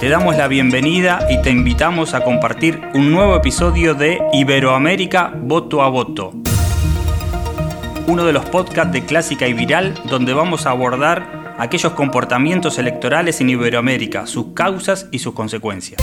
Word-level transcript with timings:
Te 0.00 0.08
damos 0.08 0.36
la 0.36 0.46
bienvenida 0.46 1.26
y 1.28 1.42
te 1.42 1.50
invitamos 1.50 2.14
a 2.14 2.22
compartir 2.22 2.80
un 2.94 3.10
nuevo 3.10 3.34
episodio 3.34 3.94
de 3.94 4.20
Iberoamérica 4.32 5.32
Voto 5.34 5.82
a 5.82 5.88
Voto. 5.88 6.34
Uno 8.06 8.24
de 8.24 8.32
los 8.32 8.44
podcasts 8.44 8.92
de 8.92 9.04
Clásica 9.04 9.48
y 9.48 9.54
Viral 9.54 10.00
donde 10.08 10.34
vamos 10.34 10.66
a 10.66 10.70
abordar 10.70 11.56
aquellos 11.58 11.94
comportamientos 11.94 12.78
electorales 12.78 13.40
en 13.40 13.50
Iberoamérica, 13.50 14.28
sus 14.28 14.52
causas 14.54 15.08
y 15.10 15.18
sus 15.18 15.34
consecuencias. 15.34 16.00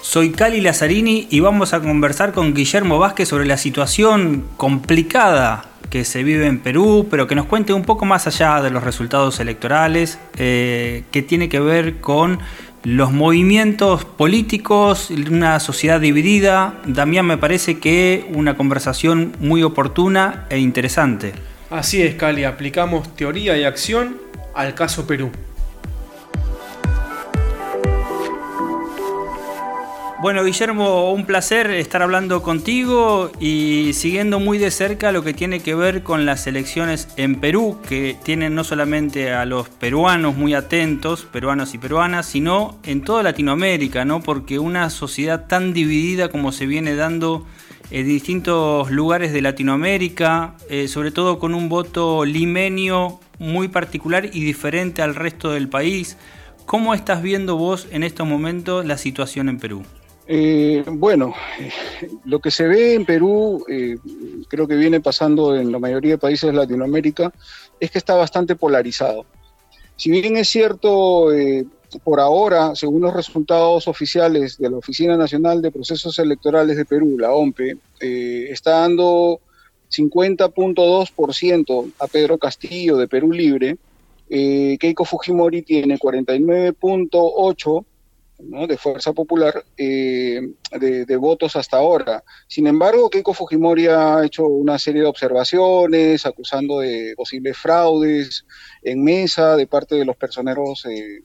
Soy 0.00 0.30
Cali 0.30 0.62
Lazzarini 0.62 1.28
y 1.28 1.40
vamos 1.40 1.74
a 1.74 1.80
conversar 1.80 2.32
con 2.32 2.54
Guillermo 2.54 2.98
Vázquez 2.98 3.28
sobre 3.28 3.44
la 3.44 3.58
situación 3.58 4.46
complicada 4.56 5.69
que 5.90 6.04
se 6.04 6.22
vive 6.22 6.46
en 6.46 6.60
Perú, 6.60 7.08
pero 7.10 7.26
que 7.26 7.34
nos 7.34 7.46
cuente 7.46 7.72
un 7.72 7.82
poco 7.82 8.06
más 8.06 8.26
allá 8.26 8.62
de 8.62 8.70
los 8.70 8.82
resultados 8.82 9.40
electorales, 9.40 10.18
eh, 10.38 11.02
que 11.10 11.22
tiene 11.22 11.48
que 11.48 11.60
ver 11.60 11.96
con 11.96 12.38
los 12.82 13.12
movimientos 13.12 14.04
políticos, 14.04 15.10
una 15.10 15.60
sociedad 15.60 16.00
dividida. 16.00 16.80
Damián, 16.86 17.26
me 17.26 17.36
parece 17.36 17.78
que 17.78 18.26
una 18.32 18.56
conversación 18.56 19.34
muy 19.40 19.62
oportuna 19.62 20.46
e 20.48 20.58
interesante. 20.58 21.34
Así 21.68 22.00
es, 22.02 22.14
Cali, 22.14 22.44
aplicamos 22.44 23.14
teoría 23.16 23.56
y 23.58 23.64
acción 23.64 24.16
al 24.54 24.74
caso 24.74 25.06
Perú. 25.06 25.30
Bueno, 30.22 30.44
Guillermo, 30.44 31.14
un 31.14 31.24
placer 31.24 31.70
estar 31.70 32.02
hablando 32.02 32.42
contigo 32.42 33.32
y 33.40 33.92
siguiendo 33.94 34.38
muy 34.38 34.58
de 34.58 34.70
cerca 34.70 35.12
lo 35.12 35.24
que 35.24 35.32
tiene 35.32 35.60
que 35.60 35.74
ver 35.74 36.02
con 36.02 36.26
las 36.26 36.46
elecciones 36.46 37.08
en 37.16 37.36
Perú, 37.36 37.78
que 37.88 38.18
tienen 38.22 38.54
no 38.54 38.62
solamente 38.62 39.32
a 39.32 39.46
los 39.46 39.70
peruanos 39.70 40.36
muy 40.36 40.52
atentos, 40.52 41.24
peruanos 41.24 41.72
y 41.72 41.78
peruanas, 41.78 42.26
sino 42.26 42.78
en 42.82 43.00
toda 43.00 43.22
Latinoamérica, 43.22 44.04
¿no? 44.04 44.20
Porque 44.20 44.58
una 44.58 44.90
sociedad 44.90 45.46
tan 45.46 45.72
dividida 45.72 46.28
como 46.28 46.52
se 46.52 46.66
viene 46.66 46.96
dando 46.96 47.46
en 47.90 48.06
distintos 48.06 48.90
lugares 48.90 49.32
de 49.32 49.40
Latinoamérica, 49.40 50.54
eh, 50.68 50.86
sobre 50.88 51.12
todo 51.12 51.38
con 51.38 51.54
un 51.54 51.70
voto 51.70 52.26
limenio 52.26 53.20
muy 53.38 53.68
particular 53.68 54.26
y 54.26 54.44
diferente 54.44 55.00
al 55.00 55.14
resto 55.14 55.50
del 55.50 55.70
país. 55.70 56.18
¿Cómo 56.66 56.92
estás 56.92 57.22
viendo 57.22 57.56
vos 57.56 57.88
en 57.90 58.02
estos 58.02 58.26
momentos 58.26 58.84
la 58.84 58.98
situación 58.98 59.48
en 59.48 59.58
Perú? 59.58 59.82
Eh, 60.32 60.84
bueno, 60.86 61.34
lo 62.24 62.38
que 62.38 62.52
se 62.52 62.68
ve 62.68 62.94
en 62.94 63.04
Perú, 63.04 63.64
eh, 63.68 63.96
creo 64.46 64.68
que 64.68 64.76
viene 64.76 65.00
pasando 65.00 65.56
en 65.56 65.72
la 65.72 65.80
mayoría 65.80 66.12
de 66.12 66.18
países 66.18 66.48
de 66.48 66.56
Latinoamérica, 66.56 67.32
es 67.80 67.90
que 67.90 67.98
está 67.98 68.14
bastante 68.14 68.54
polarizado. 68.54 69.26
Si 69.96 70.08
bien 70.08 70.36
es 70.36 70.48
cierto, 70.48 71.32
eh, 71.32 71.66
por 72.04 72.20
ahora, 72.20 72.76
según 72.76 73.02
los 73.02 73.12
resultados 73.12 73.88
oficiales 73.88 74.56
de 74.56 74.70
la 74.70 74.76
Oficina 74.76 75.16
Nacional 75.16 75.60
de 75.60 75.72
Procesos 75.72 76.16
Electorales 76.20 76.76
de 76.76 76.84
Perú, 76.84 77.18
la 77.18 77.32
OMPE, 77.32 77.78
está 77.98 78.82
dando 78.82 79.40
50.2% 79.90 81.92
a 81.98 82.06
Pedro 82.06 82.38
Castillo 82.38 82.96
de 82.96 83.08
Perú 83.08 83.32
Libre, 83.32 83.78
Keiko 84.28 85.04
Fujimori 85.04 85.62
tiene 85.62 85.98
49.8% 85.98 87.84
de 88.42 88.76
Fuerza 88.76 89.12
Popular 89.12 89.64
eh, 89.76 90.40
de, 90.78 91.16
votos 91.16 91.56
hasta 91.56 91.76
ahora. 91.76 92.22
Sin 92.48 92.66
embargo, 92.66 93.10
Keiko 93.10 93.34
Fujimori 93.34 93.86
ha 93.86 94.24
hecho 94.24 94.46
una 94.46 94.78
serie 94.78 95.02
de 95.02 95.08
observaciones 95.08 96.24
acusando 96.26 96.80
de 96.80 97.14
posibles 97.16 97.56
fraudes 97.56 98.46
en 98.82 99.04
mesa 99.04 99.56
de 99.56 99.66
parte 99.66 99.96
de 99.96 100.04
los 100.04 100.16
personeros 100.16 100.84
eh, 100.86 101.22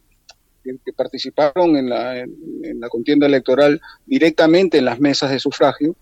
que, 0.64 0.94
participaron 0.94 1.78
en 1.78 1.90
la, 1.90 2.20
en 2.20 2.80
la, 2.80 2.90
contienda 2.90 3.28
electoral 3.28 3.80
directamente 4.06 4.80
en 4.80 4.86
las 4.86 5.00
mesas 5.00 5.32
de 5.32 5.40
sufragio. 5.40 5.96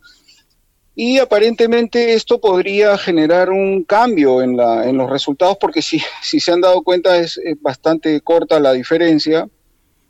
Y 0.96 1.18
aparentemente 1.18 2.14
esto 2.14 2.40
podría 2.40 2.98
generar 2.98 3.50
un 3.50 3.84
cambio 3.84 4.42
en, 4.42 4.56
los 4.56 5.10
resultados 5.10 5.58
porque 5.60 5.82
si 5.82 6.00
se 6.22 6.52
han 6.52 6.62
dado 6.62 6.84
cuenta 6.84 7.18
es 7.18 7.40
bastante 7.62 8.22
corta 8.22 8.60
la 8.60 8.74
diferencia 8.74 9.50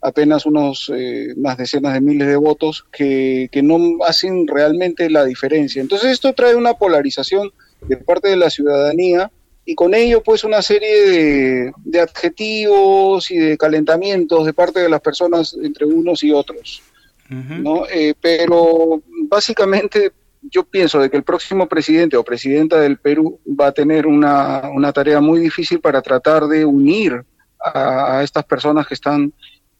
apenas 0.04 0.44
unos 0.44 0.92
eh, 0.94 1.32
unas 1.34 1.56
decenas 1.56 1.94
de 1.94 2.00
miles 2.02 2.28
de 2.28 2.36
votos 2.36 2.84
que, 2.92 3.48
no 3.62 4.04
hacen 4.06 4.46
realmente 4.46 5.08
la 5.08 5.24
diferencia. 5.24 5.80
Entonces 5.80 6.12
esto 6.12 6.34
trae 6.34 6.54
una 6.54 6.74
polarización 6.74 7.50
de 7.88 7.96
parte 7.96 8.28
de 8.28 8.36
la 8.36 8.50
ciudadanía 8.50 9.30
y 9.64 9.74
con 9.74 9.94
ello 9.94 10.22
pues 10.22 10.44
una 10.44 10.60
serie 10.60 11.72
de, 11.84 12.00
adjetivos 12.00 13.30
y 13.30 13.38
de 13.38 13.56
calentamientos 13.56 14.44
de 14.44 14.52
parte 14.52 14.80
de 14.80 14.90
las 14.90 15.00
personas 15.00 15.56
entre 15.60 15.86
unos 15.86 16.22
y 16.22 16.32
otros. 16.32 16.82
¿no? 17.30 17.86
Eh, 17.86 18.14
pero 18.20 19.02
básicamente 19.26 20.12
yo 20.42 20.64
pienso 20.64 21.00
de 21.00 21.08
que 21.08 21.16
el 21.16 21.24
próximo 21.24 21.66
presidente 21.66 22.18
o 22.18 22.22
presidenta 22.22 22.78
del 22.78 22.98
Perú 22.98 23.40
va 23.58 23.68
a 23.68 23.72
tener 23.72 24.06
una, 24.06 24.92
tarea 24.92 25.22
muy 25.22 25.40
difícil 25.40 25.80
para 25.80 26.02
tratar 26.02 26.46
de 26.46 26.66
unir 26.66 27.24
a 27.58 28.20
estas 28.22 28.44
personas 28.44 28.86
que 28.86 28.92
están 28.92 29.32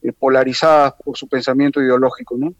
eh, 0.04 0.12
polarizadas 0.12 0.94
por 1.02 1.16
su 1.16 1.26
pensamiento 1.26 1.80
ideológico, 1.80 2.36
¿no? 2.38 2.54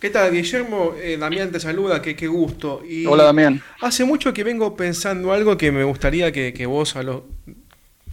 ¿Qué 0.00 0.08
tal, 0.08 0.32
Guillermo? 0.32 0.94
Eh, 0.96 1.18
Damián 1.20 1.52
te 1.52 1.60
saluda, 1.60 2.00
qué, 2.00 2.16
qué 2.16 2.26
gusto. 2.26 2.82
Hola, 3.06 3.24
Damián. 3.24 3.62
Hace 3.82 4.04
mucho 4.04 4.32
que 4.32 4.44
vengo 4.44 4.74
pensando 4.74 5.34
algo 5.34 5.58
que 5.58 5.72
me 5.72 5.84
gustaría 5.84 6.32
que, 6.32 6.64
vos, 6.64 6.96
a 6.96 7.02
lo, 7.02 7.26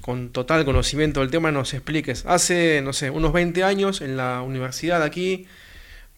con 0.02 0.34
total 0.34 0.66
conocimiento 0.66 1.22
del 1.22 1.32
tema, 1.32 1.50
nos 1.50 1.74
expliques. 1.74 2.26
Hace, 2.26 2.82
no 2.82 2.92
sé, 2.92 3.10
unos 3.10 3.32
20 3.32 3.64
años 3.64 4.02
en 4.02 4.18
la 4.18 4.42
universidad 4.42 5.02
aquí, 5.02 5.48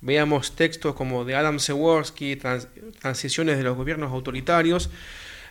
veíamos 0.02 0.56
textos 0.56 0.96
como 0.96 1.24
de 1.24 1.36
Adam 1.36 1.59
Seworski, 1.59 2.36
transiciones 3.00 3.58
de 3.58 3.64
los 3.64 3.78
gobiernos 3.78 4.12
autoritarios, 4.12 4.90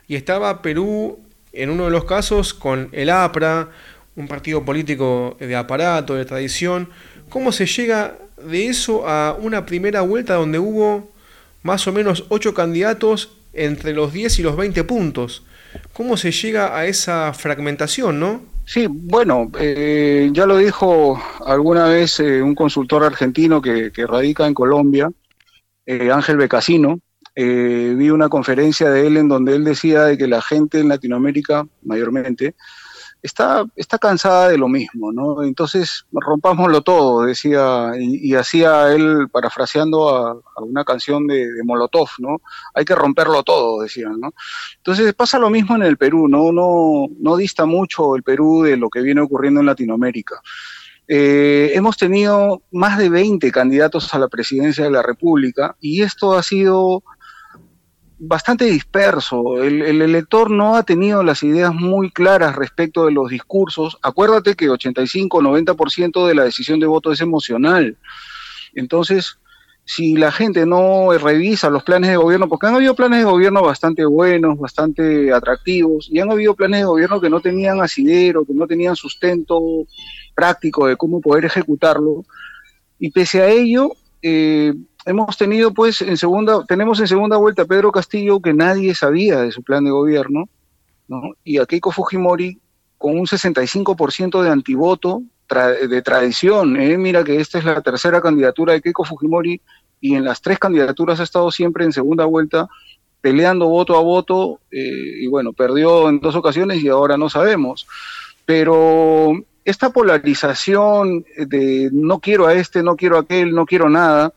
y 0.09 0.17
estaba 0.17 0.63
Perú 0.63 1.21
en 1.53 1.71
uno 1.71 1.85
de 1.85 1.91
los 1.93 2.07
casos 2.07 2.55
con 2.55 2.89
el 2.91 3.11
APRA, 3.11 3.71
un 4.19 4.27
partido 4.27 4.65
político 4.65 5.37
de 5.39 5.57
aparato, 5.57 6.17
de 6.17 6.25
tradición. 6.25 6.91
¿Cómo 7.31 7.53
se 7.53 7.67
llega 7.67 8.19
de 8.37 8.67
eso 8.67 9.09
a 9.09 9.37
una 9.41 9.65
primera 9.65 10.01
vuelta 10.03 10.35
donde 10.35 10.59
hubo 10.59 11.11
más 11.63 11.87
o 11.87 11.93
menos 11.93 12.25
ocho 12.29 12.53
candidatos 12.53 13.37
entre 13.53 13.95
los 13.95 14.13
10 14.13 14.41
y 14.41 14.43
los 14.43 14.57
20 14.57 14.85
puntos? 14.85 15.45
¿Cómo 15.93 16.17
se 16.17 16.33
llega 16.33 16.77
a 16.77 16.87
esa 16.87 17.33
fragmentación, 17.33 18.19
no? 18.19 18.43
Sí, 18.65 18.87
bueno, 18.91 19.51
eh, 19.59 20.31
ya 20.33 20.47
lo 20.47 20.59
dijo 20.59 21.23
alguna 21.47 21.87
vez 21.87 22.19
eh, 22.21 22.43
un 22.43 22.55
consultor 22.55 23.05
argentino 23.05 23.63
que, 23.63 23.91
radica 23.97 24.47
en 24.47 24.55
Colombia, 24.55 25.11
eh, 25.87 26.11
Ángel 26.11 26.37
Becasino. 26.37 27.01
vi 27.37 28.11
una 28.11 28.29
conferencia 28.29 28.91
de 28.91 29.07
él 29.07 29.17
en 29.17 29.29
donde 29.29 29.55
él 29.55 29.63
decía 29.63 30.03
de 30.05 30.19
que 30.19 30.27
la 30.27 30.43
gente 30.43 30.81
en 30.81 30.89
Latinoamérica, 30.89 31.67
mayormente, 31.83 32.57
está, 33.29 33.65
está 33.77 33.99
cansada 33.99 34.49
de 34.49 34.59
lo 34.59 34.69
mismo, 34.69 35.13
¿no? 35.13 35.43
Entonces, 35.43 36.07
rompámoslo 36.11 36.83
todo, 36.83 37.23
decía, 37.23 37.93
y, 37.99 38.35
hacía 38.35 38.93
él 38.93 39.29
parafraseando 39.31 40.09
a, 40.09 40.41
una 40.63 40.85
canción 40.85 41.27
de, 41.27 41.47
Molotov, 41.65 42.09
¿no? 42.19 42.41
Hay 42.75 42.85
que 42.85 42.95
romperlo 42.95 43.43
todo, 43.43 43.83
decían, 43.83 44.19
¿no? 44.19 44.33
Entonces 44.79 45.15
pasa 45.15 45.39
lo 45.39 45.51
mismo 45.51 45.77
en 45.77 45.83
el 45.83 45.97
Perú, 45.97 46.27
¿no? 46.29 46.53
No, 46.53 47.07
no 47.21 47.37
dista 47.37 47.67
mucho 47.67 48.17
el 48.17 48.23
Perú 48.23 48.63
de 48.63 48.77
lo 48.77 48.89
que 48.89 49.03
viene 49.03 49.21
ocurriendo 49.21 49.61
en 49.61 49.67
Latinoamérica. 49.67 50.41
Eh, 51.07 51.73
hemos 51.75 51.97
tenido 51.97 52.63
más 52.71 52.99
de 52.99 53.09
20 53.09 53.51
candidatos 53.51 54.13
a 54.13 54.19
la 54.19 54.29
presidencia 54.29 54.85
de 54.85 54.91
la 54.91 55.03
República 55.03 55.75
y 55.81 56.03
esto 56.03 56.37
ha 56.37 56.43
sido 56.43 57.03
bastante 58.19 58.65
disperso. 58.65 59.63
El, 59.63 60.03
elector 60.03 60.51
no 60.51 60.77
ha 60.77 60.83
tenido 60.83 61.23
las 61.23 61.43
ideas 61.43 61.75
muy 61.75 62.11
claras 62.11 62.57
respecto 62.57 63.07
de 63.07 63.13
los 63.13 63.31
discursos. 63.31 63.99
Acuérdate 64.03 64.55
que 64.55 64.69
85-90% 64.69 66.27
de 66.27 66.35
la 66.35 66.45
decisión 66.45 66.81
de 66.81 66.87
voto 66.87 67.13
es 67.13 67.21
emocional. 67.21 67.97
Entonces, 68.75 69.39
si 69.85 70.17
la 70.17 70.31
gente 70.31 70.67
no 70.67 71.17
revisa 71.17 71.71
los 71.71 71.83
planes 71.83 72.11
de 72.11 72.17
gobierno, 72.17 72.49
porque 72.49 72.67
han 72.67 72.75
habido 72.75 72.95
planes 72.95 73.21
de 73.21 73.25
gobierno 73.25 73.63
bastante 73.63 74.05
buenos, 74.05 74.59
bastante 74.59 75.33
atractivos, 75.33 76.09
y 76.13 76.19
han 76.21 76.31
habido 76.31 76.55
planes 76.55 76.81
de 76.81 76.87
gobierno 76.87 77.21
que 77.21 77.31
no 77.31 77.41
tenían 77.41 77.81
asidero, 77.81 78.45
que 78.45 78.53
no 78.53 78.67
tenían 78.67 78.97
sustento 78.97 79.59
práctico 80.35 80.87
de 80.87 80.97
cómo 80.97 81.21
poder 81.21 81.47
ejecutarlo, 81.47 82.25
y 82.99 83.11
pese 83.11 83.41
a 83.41 83.49
ello, 83.49 83.93
eh, 84.21 84.75
hemos 85.09 85.39
tenido 85.39 85.73
pues 85.73 86.03
en 86.03 86.17
segunda, 86.19 86.65
tenemos 86.67 87.01
en 87.01 87.09
segunda 87.09 87.39
vuelta 87.39 87.63
a 87.63 87.65
Pedro 87.65 87.91
Castillo 87.91 88.41
que 88.41 88.53
nadie 88.53 88.95
sabía 88.95 89.41
de 89.41 89.53
su 89.53 89.63
plan 89.63 89.85
de 89.85 89.91
gobierno, 89.91 90.49
¿no? 91.09 91.33
Y 91.45 91.59
a 91.59 91.67
Keiko 91.67 91.91
Fujimori 91.91 92.59
con 92.99 93.19
un 93.19 93.27
65% 93.27 94.43
de 94.43 94.51
antivoto 94.51 95.23
de 95.89 96.03
tradición. 96.03 96.79
¿eh? 96.79 96.99
Mira 96.99 97.25
que 97.25 97.41
esta 97.41 97.59
es 97.59 97.65
la 97.65 97.81
tercera 97.81 98.21
candidatura 98.21 98.75
de 98.75 98.83
Keiko 98.83 99.05
Fujimori 99.05 99.63
y 99.99 100.15
en 100.15 100.25
las 100.25 100.43
tres 100.43 100.59
candidaturas 100.59 101.21
ha 101.21 101.23
estado 101.23 101.51
siempre 101.51 101.87
en 101.87 101.93
segunda 101.93 102.27
vuelta 102.27 102.69
peleando 103.23 103.67
voto 103.67 103.97
a 103.97 104.03
voto 104.03 104.61
eh, 104.71 105.23
y 105.23 105.27
bueno, 105.27 105.55
perdió 105.55 106.09
en 106.11 106.21
dos 106.21 106.37
ocasiones 106.37 106.83
y 106.83 106.89
ahora 106.89 107.17
no 107.17 107.31
sabemos. 107.31 107.87
Pero 108.45 109.33
esta 109.65 109.91
polarización 109.91 111.25
de 111.37 111.89
no 111.93 112.21
quiero 112.21 112.47
a 112.47 112.53
este, 112.53 112.83
no 112.83 112.97
quiero 112.97 113.17
a 113.17 113.21
aquel, 113.21 113.55
no 113.55 113.65
quiero 113.65 113.89
nada, 113.89 114.35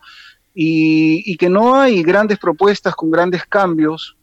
y, 0.54 1.36
que 1.38 1.50
no 1.50 1.76
hay 1.76 2.04
grandes 2.04 2.38
propuestas 2.38 2.96
con 2.96 3.12
grandes 3.12 3.46
cambios, 3.46 4.18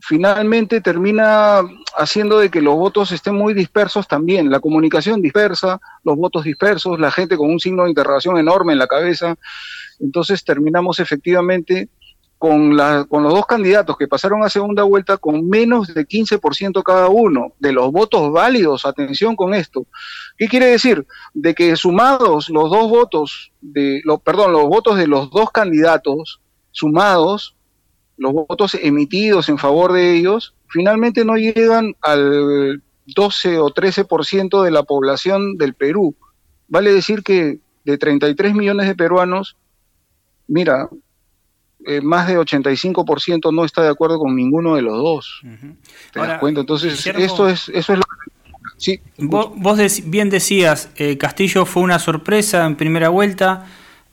finalmente 0.00 0.80
termina 0.80 1.62
haciendo 1.96 2.38
de 2.38 2.50
que 2.50 2.60
los 2.60 2.74
votos 2.74 3.12
estén 3.12 3.34
muy 3.34 3.54
dispersos 3.54 4.06
también, 4.06 4.50
la 4.50 4.60
comunicación 4.60 5.22
dispersa, 5.22 5.80
los 6.02 6.16
votos 6.16 6.44
dispersos, 6.44 7.00
la 7.00 7.10
gente 7.10 7.36
con 7.36 7.50
un 7.50 7.60
signo 7.60 7.84
de 7.84 7.90
interrogación 7.90 8.36
enorme 8.36 8.72
en 8.72 8.78
la 8.78 8.86
cabeza, 8.86 9.36
entonces 10.00 10.44
terminamos 10.44 11.00
efectivamente 11.00 11.88
con, 12.44 12.76
con 13.08 13.22
los 13.22 13.32
dos 13.32 13.46
candidatos 13.46 13.96
que 13.96 14.06
pasaron 14.06 14.44
a 14.44 14.50
segunda 14.50 14.82
vuelta 14.82 15.16
con 15.16 15.48
menos 15.48 15.94
de 15.94 16.06
15% 16.06 16.82
cada 16.82 17.08
uno 17.08 17.54
de 17.58 17.72
los 17.72 17.90
votos 17.90 18.30
válidos, 18.32 18.84
atención 18.84 19.34
con 19.34 19.54
esto. 19.54 19.86
¿Qué 20.36 20.46
quiere 20.46 20.66
decir? 20.66 21.06
De 21.32 21.54
que 21.54 21.74
sumados 21.74 22.50
los 22.50 22.68
dos 22.68 22.90
votos, 22.90 23.50
de, 23.62 24.02
perdón, 24.22 24.52
los 24.52 24.64
votos 24.64 24.98
de 24.98 25.06
los 25.06 25.30
dos 25.30 25.52
candidatos, 25.52 26.42
sumados, 26.70 27.56
los 28.18 28.34
votos 28.34 28.74
emitidos 28.74 29.48
en 29.48 29.56
favor 29.56 29.94
de 29.94 30.14
ellos, 30.14 30.54
finalmente 30.68 31.24
no 31.24 31.36
llegan 31.36 31.94
al 32.02 32.82
12 33.06 33.58
o 33.58 33.70
13% 33.70 34.62
de 34.62 34.70
la 34.70 34.82
población 34.82 35.56
del 35.56 35.72
Perú. 35.72 36.14
Vale 36.68 36.92
decir 36.92 37.22
que 37.22 37.60
de 37.84 37.96
33 37.96 38.54
millones 38.54 38.86
de 38.86 38.94
peruanos, 38.94 39.56
mira, 40.46 40.90
eh, 41.86 42.00
más 42.00 42.28
de 42.28 42.38
85% 42.38 43.52
no 43.52 43.64
está 43.64 43.82
de 43.82 43.88
acuerdo 43.88 44.18
con 44.18 44.34
ninguno 44.34 44.76
de 44.76 44.82
los 44.82 44.96
dos. 44.96 45.42
¿Te 46.12 46.20
das 46.20 46.38
cuenta? 46.38 46.60
Entonces, 46.60 47.06
esto 47.06 47.48
es, 47.48 47.68
eso 47.68 47.92
es 47.92 47.98
lo 47.98 48.04
que... 48.04 48.30
Sí. 48.76 49.00
Vos, 49.18 49.50
bien 50.04 50.30
decías, 50.30 50.90
eh, 50.96 51.16
Castillo 51.16 51.64
fue 51.64 51.82
una 51.82 51.98
sorpresa 51.98 52.64
en 52.66 52.76
primera 52.76 53.08
vuelta. 53.08 53.66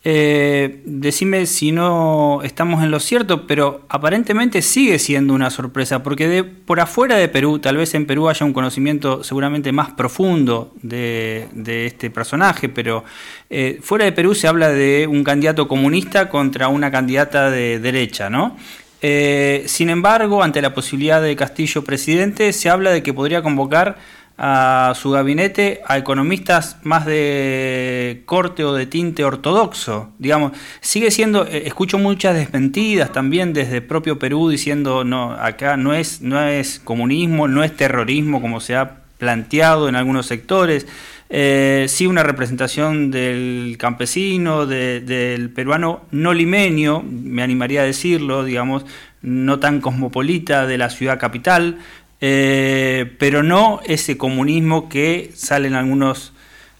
Eh, 0.03 0.81
decime 0.83 1.45
si 1.45 1.71
no 1.71 2.41
estamos 2.43 2.83
en 2.83 2.89
lo 2.89 2.99
cierto, 2.99 3.45
pero 3.45 3.85
aparentemente 3.87 4.63
sigue 4.63 4.97
siendo 4.97 5.35
una 5.35 5.51
sorpresa, 5.51 6.01
porque 6.01 6.27
de, 6.27 6.43
por 6.43 6.79
afuera 6.79 7.17
de 7.17 7.27
Perú, 7.27 7.59
tal 7.59 7.77
vez 7.77 7.93
en 7.93 8.07
Perú 8.07 8.27
haya 8.27 8.43
un 8.43 8.53
conocimiento 8.53 9.23
seguramente 9.23 9.71
más 9.71 9.91
profundo 9.91 10.73
de, 10.81 11.47
este 11.85 12.09
personaje, 12.09 12.67
pero 12.67 13.03
eh, 13.51 13.79
fuera 13.83 14.05
de 14.05 14.11
Perú 14.11 14.33
se 14.33 14.47
habla 14.47 14.69
de 14.69 15.05
un 15.07 15.23
candidato 15.23 15.67
comunista 15.67 16.29
contra 16.29 16.67
una 16.67 16.89
candidata 16.89 17.51
de 17.51 17.79
derecha, 17.79 18.29
¿no? 18.29 18.57
Eh, 19.03 19.63
sin 19.67 19.89
embargo, 19.89 20.43
ante 20.43 20.61
la 20.61 20.73
posibilidad 20.73 21.21
de 21.21 21.35
Castillo 21.35 21.83
presidente, 21.83 22.53
se 22.53 22.69
habla 22.69 22.91
de 22.91 23.03
que 23.03 23.13
podría 23.13 23.41
convocar 23.41 23.97
a 24.43 24.93
su 24.95 25.11
gabinete 25.11 25.81
a 25.85 25.99
economistas 25.99 26.77
más 26.81 27.05
de 27.05 28.23
corte 28.25 28.63
o 28.63 28.73
de 28.73 28.87
tinte 28.87 29.23
ortodoxo. 29.23 30.09
Digamos, 30.17 30.53
sigue 30.79 31.11
siendo, 31.11 31.45
eh, 31.45 31.67
escucho 31.67 31.99
muchas 31.99 32.33
desmentidas 32.33 33.11
también 33.11 33.53
desde 33.53 33.77
el 33.77 33.83
propio 33.83 34.17
Perú 34.17 34.49
diciendo, 34.49 35.03
no, 35.03 35.33
acá 35.33 35.77
no 35.77 35.93
es, 35.93 36.23
no 36.23 36.41
es 36.43 36.79
comunismo, 36.79 37.47
no 37.47 37.63
es 37.63 37.77
terrorismo 37.77 38.41
como 38.41 38.61
se 38.61 38.75
ha 38.75 39.01
planteado 39.19 39.87
en 39.87 39.95
algunos 39.95 40.25
sectores. 40.25 40.87
Eh, 41.29 41.85
sí 41.87 42.07
una 42.07 42.23
representación 42.23 43.11
del 43.11 43.75
campesino, 43.77 44.65
del 44.65 45.51
peruano 45.51 46.01
no 46.09 46.33
limeño, 46.33 47.03
me 47.03 47.43
animaría 47.43 47.81
a 47.81 47.85
decirlo, 47.85 48.43
digamos, 48.43 48.85
no 49.21 49.59
tan 49.59 49.81
cosmopolita 49.81 50.65
de 50.65 50.77
la 50.77 50.89
ciudad 50.89 51.19
capital, 51.19 51.77
eh, 52.21 53.15
pero 53.17 53.41
no 53.41 53.81
ese 53.83 54.17
comunismo 54.17 54.87
que 54.87 55.31
sale 55.35 55.67
en 55.67 55.73
algunos 55.73 56.33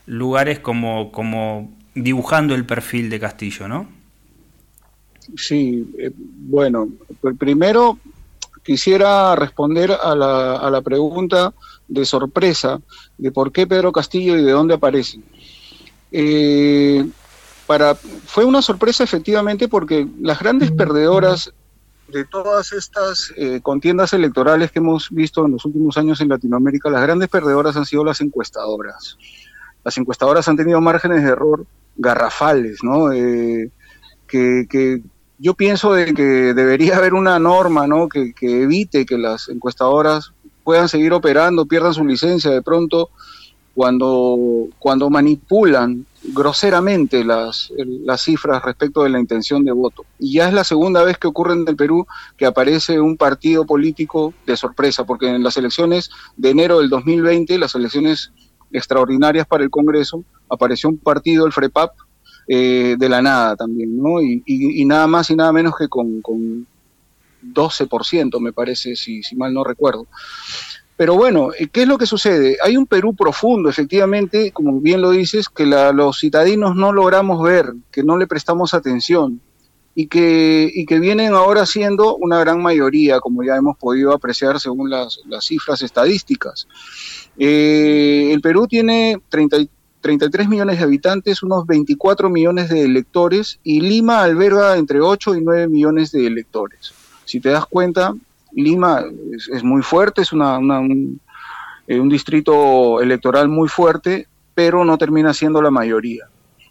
lugares 0.06 0.60
como, 0.60 1.12
como 1.12 1.72
dibujando 1.96 2.54
el 2.54 2.66
perfil 2.66 3.10
de 3.10 3.20
Castillo, 3.20 3.68
¿no? 3.68 3.88
Sí, 5.36 5.92
eh, 5.98 6.12
bueno, 6.16 6.90
pues 7.20 7.36
primero 7.38 7.98
quisiera 8.64 9.36
responder 9.36 9.92
a 9.92 10.16
la, 10.16 10.58
a 10.58 10.70
la 10.70 10.82
pregunta 10.82 11.54
de 11.88 12.06
sorpresa 12.06 12.80
de 13.18 13.32
por 13.32 13.52
qué 13.52 13.68
Pedro 13.68 13.92
Castillo 13.92 14.38
y 14.38 14.44
de 14.44 14.52
dónde 14.52 14.76
aparece. 14.76 15.20
Eh, 16.12 17.06
para, 17.66 17.96
fue 17.96 18.46
una 18.46 18.62
sorpresa 18.62 19.04
efectivamente 19.04 19.68
porque 19.68 20.08
las 20.20 20.40
grandes 20.40 20.72
perdedoras 20.72 21.54
de 22.12 22.26
todas 22.26 22.72
estas 22.74 23.34
eh, 23.38 23.60
contiendas 23.62 24.14
electorales 24.14 24.72
que 24.72 24.80
hemos 24.80 25.10
visto 25.10 25.46
en 25.46 25.54
los 25.54 25.66
últimos 25.66 25.98
años 25.98 26.22
en 26.22 26.30
Latinoamérica, 26.30 26.90
las 26.90 27.02
grandes 27.02 27.30
perdedoras 27.30 27.76
han 27.78 27.86
sido 27.86 28.04
las 28.04 28.22
encuestadoras. 28.22 29.18
Las 29.84 29.98
encuestadoras 29.98 30.48
han 30.48 30.58
tenido 30.58 30.80
márgenes 30.82 31.24
de 31.24 31.30
error 31.30 31.66
garrafales, 31.96 32.80
¿no? 32.84 33.12
Eh, 33.12 33.70
que, 34.28 35.02
yo 35.38 35.56
pienso 35.56 35.94
de 35.94 36.14
que 36.14 36.54
debería 36.54 36.98
haber 36.98 37.14
una 37.14 37.40
norma, 37.40 37.88
¿no? 37.88 38.08
Que, 38.08 38.34
que 38.34 38.64
evite 38.64 39.06
que 39.06 39.18
las 39.18 39.50
encuestadoras 39.50 40.34
puedan 40.64 40.88
seguir 40.88 41.14
operando, 41.14 41.66
pierdan 41.66 41.94
su 41.94 42.06
licencia 42.06 42.52
de 42.52 42.62
pronto 42.62 43.10
cuando, 43.74 44.68
cuando 44.80 45.10
manipulan 45.10 46.06
groseramente 46.24 47.24
las, 47.24 47.72
las 47.78 48.22
cifras 48.22 48.64
respecto 48.64 49.04
de 49.04 49.10
la 49.10 49.20
intención 49.20 49.66
de 49.66 49.72
voto. 49.72 50.06
Y 50.20 50.34
ya 50.34 50.48
es 50.48 50.54
la 50.54 50.64
segunda 50.64 51.04
vez 51.04 51.18
que 51.18 51.28
ocurre 51.28 51.54
en 51.54 51.68
el 51.68 51.76
Perú 51.76 52.06
que 52.38 52.46
aparece 52.46 53.00
un 53.00 53.18
partido 53.18 53.66
político 53.66 54.34
de 54.46 54.56
sorpresa, 54.56 55.06
porque 55.06 55.28
en 55.28 55.44
las 55.44 55.58
elecciones 55.58 56.12
de 56.38 56.50
enero 56.50 56.80
del 56.80 56.90
2020, 56.90 57.58
las 57.58 57.76
elecciones 57.76 58.32
extraordinarias 58.72 59.48
para 59.48 59.64
el 59.64 59.70
Congreso, 59.70 60.24
apareció 60.50 60.90
un 60.90 60.98
partido, 60.98 61.46
el 61.46 61.54
FREPAP, 61.54 61.92
eh, 62.48 62.96
de 62.98 63.10
la 63.10 63.22
nada 63.22 63.56
también, 63.56 63.98
¿no? 63.98 64.22
Y, 64.22 64.86
nada 64.86 65.08
más 65.08 65.30
y 65.30 65.36
nada 65.36 65.52
menos 65.52 65.76
que 65.78 65.88
con, 65.88 66.22
con 66.22 66.68
12%, 67.44 68.40
me 68.40 68.54
parece, 68.54 68.96
si, 68.96 69.24
si 69.24 69.36
mal 69.36 69.54
no 69.54 69.64
recuerdo. 69.64 70.08
Pero 71.02 71.16
bueno, 71.16 71.50
eh, 71.58 71.68
¿qué 71.68 71.82
es 71.82 71.88
lo 71.88 71.98
que 71.98 72.06
sucede? 72.06 72.58
Hay 72.64 72.78
un 72.78 72.86
Perú 72.86 73.16
profundo, 73.16 73.72
efectivamente, 73.72 74.52
como 74.52 74.80
bien 74.80 75.02
lo 75.02 75.10
dices, 75.10 75.50
que 75.50 75.66
los 75.66 76.20
citadinos 76.20 76.76
no 76.76 76.94
logramos 76.94 77.42
ver, 77.42 77.74
que 77.92 78.04
no 78.04 78.20
le 78.20 78.28
prestamos 78.28 78.76
atención 78.76 79.42
y 79.96 80.06
que, 80.06 80.70
y 80.72 80.86
que 80.86 81.00
vienen 81.00 81.34
ahora 81.34 81.66
siendo 81.66 82.16
una 82.18 82.40
gran 82.40 82.62
mayoría, 82.62 83.20
como 83.20 83.42
ya 83.42 83.56
hemos 83.56 83.78
podido 83.80 84.14
apreciar 84.14 84.60
según 84.60 84.92
las, 84.92 85.18
cifras 85.40 85.82
estadísticas. 85.82 86.68
Eh, 87.36 88.30
el 88.32 88.40
Perú 88.40 88.68
tiene 88.68 89.20
33 89.30 90.50
millones 90.50 90.78
de 90.78 90.84
habitantes, 90.84 91.42
unos 91.42 91.66
24 91.66 92.30
millones 92.30 92.70
de 92.70 92.84
electores 92.84 93.60
y 93.64 93.82
Lima 93.82 94.22
alberga 94.22 94.78
entre 94.78 95.02
8 95.02 95.34
y 95.34 95.42
9 95.42 95.68
millones 95.68 96.12
de 96.12 96.28
electores. 96.28 96.94
Si 97.26 97.40
te 97.40 97.50
das 97.50 97.66
cuenta, 97.66 98.14
Lima 98.54 99.04
es, 99.32 99.64
muy 99.64 99.82
fuerte, 99.82 100.22
es 100.22 100.34
una, 100.34 100.58
eh, 101.88 102.00
un, 102.00 102.10
distrito 102.10 103.02
electoral 103.02 103.48
muy 103.48 103.68
fuerte, 103.68 104.28
pero 104.54 104.86
no 104.86 104.98
termina 104.98 105.34
siendo 105.34 105.62
la 105.62 105.72
mayoría. 105.72 106.26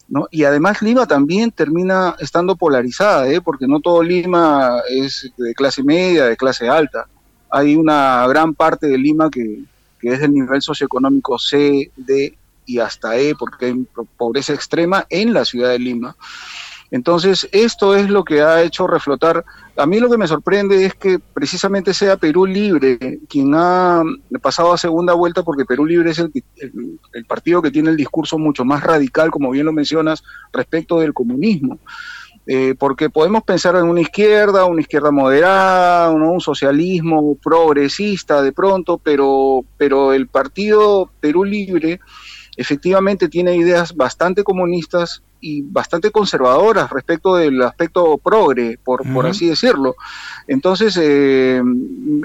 ¿no? 0.09 0.27
Y 0.31 0.45
además 0.45 0.83
Lima 0.83 1.07
también 1.07 1.51
termina 1.51 2.17
estando 2.19 2.57
polarizada, 2.57 3.29
¿eh? 3.29 3.41
porque 3.41 3.67
no 3.67 3.81
todo 3.81 4.03
Lima 4.03 4.81
es 4.89 5.31
de 5.37 5.55
clase 5.55 5.83
media, 5.83 6.27
de 6.27 6.37
clase 6.37 6.69
alta. 6.69 7.07
Hay 7.51 7.77
una 7.77 8.27
gran 8.29 8.55
parte 8.55 8.87
de 8.87 8.99
Lima 8.99 9.31
que, 9.31 9.65
que 10.01 10.13
es 10.13 10.21
del 10.21 10.33
nivel 10.33 10.63
socioeconómico 10.63 11.39
C, 11.39 11.91
D 11.97 12.37
y 12.67 12.79
hasta 12.79 13.17
E, 13.17 13.35
porque 13.35 13.67
hay 13.67 13.87
pobreza 14.17 14.53
extrema 14.53 15.07
en 15.11 15.33
la 15.33 15.45
ciudad 15.45 15.71
de 15.71 15.79
Lima. 15.79 16.17
Entonces, 16.91 17.49
esto 17.53 17.95
es 17.95 18.11
lo 18.11 18.25
que 18.25 18.43
ha 18.43 18.63
hecho 18.63 18.87
reflotar. 18.87 19.45
A 19.77 19.87
mí 19.87 20.01
lo 20.01 20.11
que 20.11 20.19
me 20.19 20.27
sorprende 20.27 20.85
es 20.85 20.95
que 20.95 21.21
precisamente 21.21 21.95
sea 21.95 22.17
Perú 22.17 22.47
Libre 22.47 23.21
quien 23.29 23.55
ha 23.55 24.03
pasado 24.43 24.73
a 24.73 24.79
segunda 24.79 25.15
vuelta, 25.15 25.45
porque 25.45 25.65
Perú 25.65 25.87
Libre 25.87 26.11
es 26.11 26.19
el, 26.19 26.33
partido 27.29 27.63
que 27.63 27.71
tiene 27.71 27.91
el 27.91 27.97
discurso 27.97 28.39
mucho 28.39 28.65
más 28.65 28.83
radical, 28.83 29.31
como 29.31 29.51
bien 29.51 29.67
lo 29.67 29.73
mencionas, 29.73 30.25
respecto 30.53 30.99
del 30.99 31.15
comunismo. 31.15 31.79
Eh, 32.47 32.75
porque 32.77 33.11
podemos 33.11 33.45
pensar 33.45 33.77
en 33.77 33.85
una 33.85 34.01
izquierda, 34.01 34.65
una 34.65 34.81
izquierda 34.81 35.13
moderada, 35.13 36.11
un 36.11 36.41
socialismo 36.41 37.37
progresista 37.37 38.43
de 38.43 38.53
pronto, 38.53 38.99
pero, 38.99 39.65
pero 39.77 40.13
el 40.13 40.27
partido 40.27 41.09
Perú 41.21 41.45
Libre 41.45 42.01
efectivamente 42.57 43.29
tiene 43.29 43.55
ideas 43.55 43.95
bastante 43.95 44.43
comunistas 44.43 45.23
y 45.41 45.63
bastante 45.63 46.11
conservadoras 46.11 46.91
respecto 46.91 47.37
del 47.37 47.63
aspecto 47.63 48.19
progre, 48.19 48.79
por, 48.83 49.11
por 49.13 49.27
así 49.27 49.49
decirlo. 49.49 49.97
Entonces, 50.47 50.99
eh, 51.01 51.63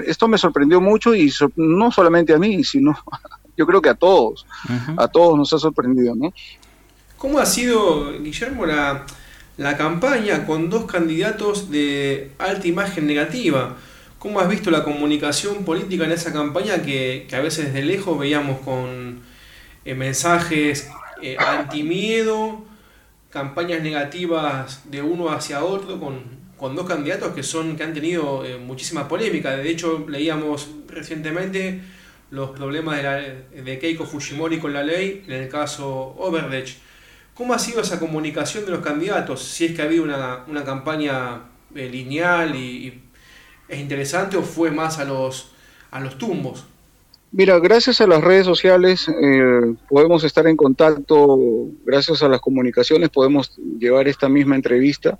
esto 0.06 0.28
me 0.28 0.38
sorprendió 0.38 0.80
mucho 0.80 1.14
y 1.14 1.32
no 1.56 1.90
solamente 1.90 2.34
a 2.34 2.38
mí, 2.38 2.62
sino 2.64 2.96
yo 3.56 3.66
creo 3.66 3.80
que 3.80 3.88
a 3.88 3.94
todos, 3.94 4.46
a 4.96 5.08
todos 5.08 5.36
nos 5.36 5.52
ha 5.52 5.58
sorprendido, 5.58 6.14
¿no? 6.14 6.32
¿Cómo 7.16 7.38
ha 7.38 7.46
sido, 7.46 8.12
Guillermo, 8.20 8.66
la, 8.66 9.06
la 9.56 9.76
campaña 9.76 10.44
con 10.44 10.68
dos 10.68 10.84
candidatos 10.84 11.70
de 11.70 12.32
alta 12.38 12.68
imagen 12.68 13.06
negativa? 13.06 13.76
¿Cómo 14.18 14.40
has 14.40 14.48
visto 14.48 14.70
la 14.70 14.84
comunicación 14.84 15.64
política 15.64 16.04
en 16.04 16.12
esa 16.12 16.32
campaña 16.32 16.82
que, 16.82 17.26
que 17.28 17.36
a 17.36 17.40
veces 17.40 17.72
de 17.72 17.82
lejos 17.82 18.18
veíamos 18.18 18.60
con 18.60 19.20
mensajes 19.84 20.90
anti-miedo, 21.38 22.64
campañas 23.36 23.82
negativas 23.82 24.80
de 24.90 25.02
uno 25.02 25.28
hacia 25.28 25.62
otro 25.62 26.00
con, 26.00 26.22
con 26.56 26.74
dos 26.74 26.86
candidatos 26.86 27.34
que 27.34 27.42
son 27.42 27.76
que 27.76 27.82
han 27.82 27.92
tenido 27.92 28.42
muchísima 28.60 29.06
polémica. 29.06 29.54
De 29.54 29.68
hecho, 29.68 30.06
leíamos 30.08 30.70
recientemente 30.88 31.82
los 32.30 32.50
problemas 32.50 32.96
de, 32.96 33.02
la, 33.02 33.16
de 33.62 33.78
Keiko 33.78 34.06
Fujimori 34.06 34.58
con 34.58 34.72
la 34.72 34.82
ley, 34.82 35.22
en 35.26 35.34
el 35.34 35.48
caso 35.50 36.14
Overdech. 36.16 36.78
¿Cómo 37.34 37.52
ha 37.52 37.58
sido 37.58 37.82
esa 37.82 38.00
comunicación 38.00 38.64
de 38.64 38.70
los 38.70 38.80
candidatos? 38.80 39.42
Si 39.42 39.66
es 39.66 39.72
que 39.76 39.82
ha 39.82 39.84
habido 39.84 40.04
una, 40.04 40.44
una 40.46 40.64
campaña 40.64 41.42
eh, 41.74 41.90
lineal 41.90 42.56
y, 42.56 43.02
es 43.68 43.80
interesante 43.80 44.36
o 44.36 44.42
fue 44.42 44.70
más 44.70 44.98
a 44.98 45.04
los, 45.04 45.50
a 45.90 46.00
los 46.00 46.16
tumbos. 46.16 46.64
Mira, 47.38 47.58
gracias 47.58 48.00
a 48.00 48.06
las 48.06 48.24
redes 48.24 48.46
sociales 48.46 49.06
eh, 49.10 49.74
podemos 49.90 50.24
estar 50.24 50.46
en 50.46 50.56
contacto, 50.56 51.38
gracias 51.84 52.22
a 52.22 52.28
las 52.28 52.40
comunicaciones 52.40 53.10
podemos 53.10 53.54
llevar 53.78 54.08
esta 54.08 54.26
misma 54.26 54.56
entrevista 54.56 55.18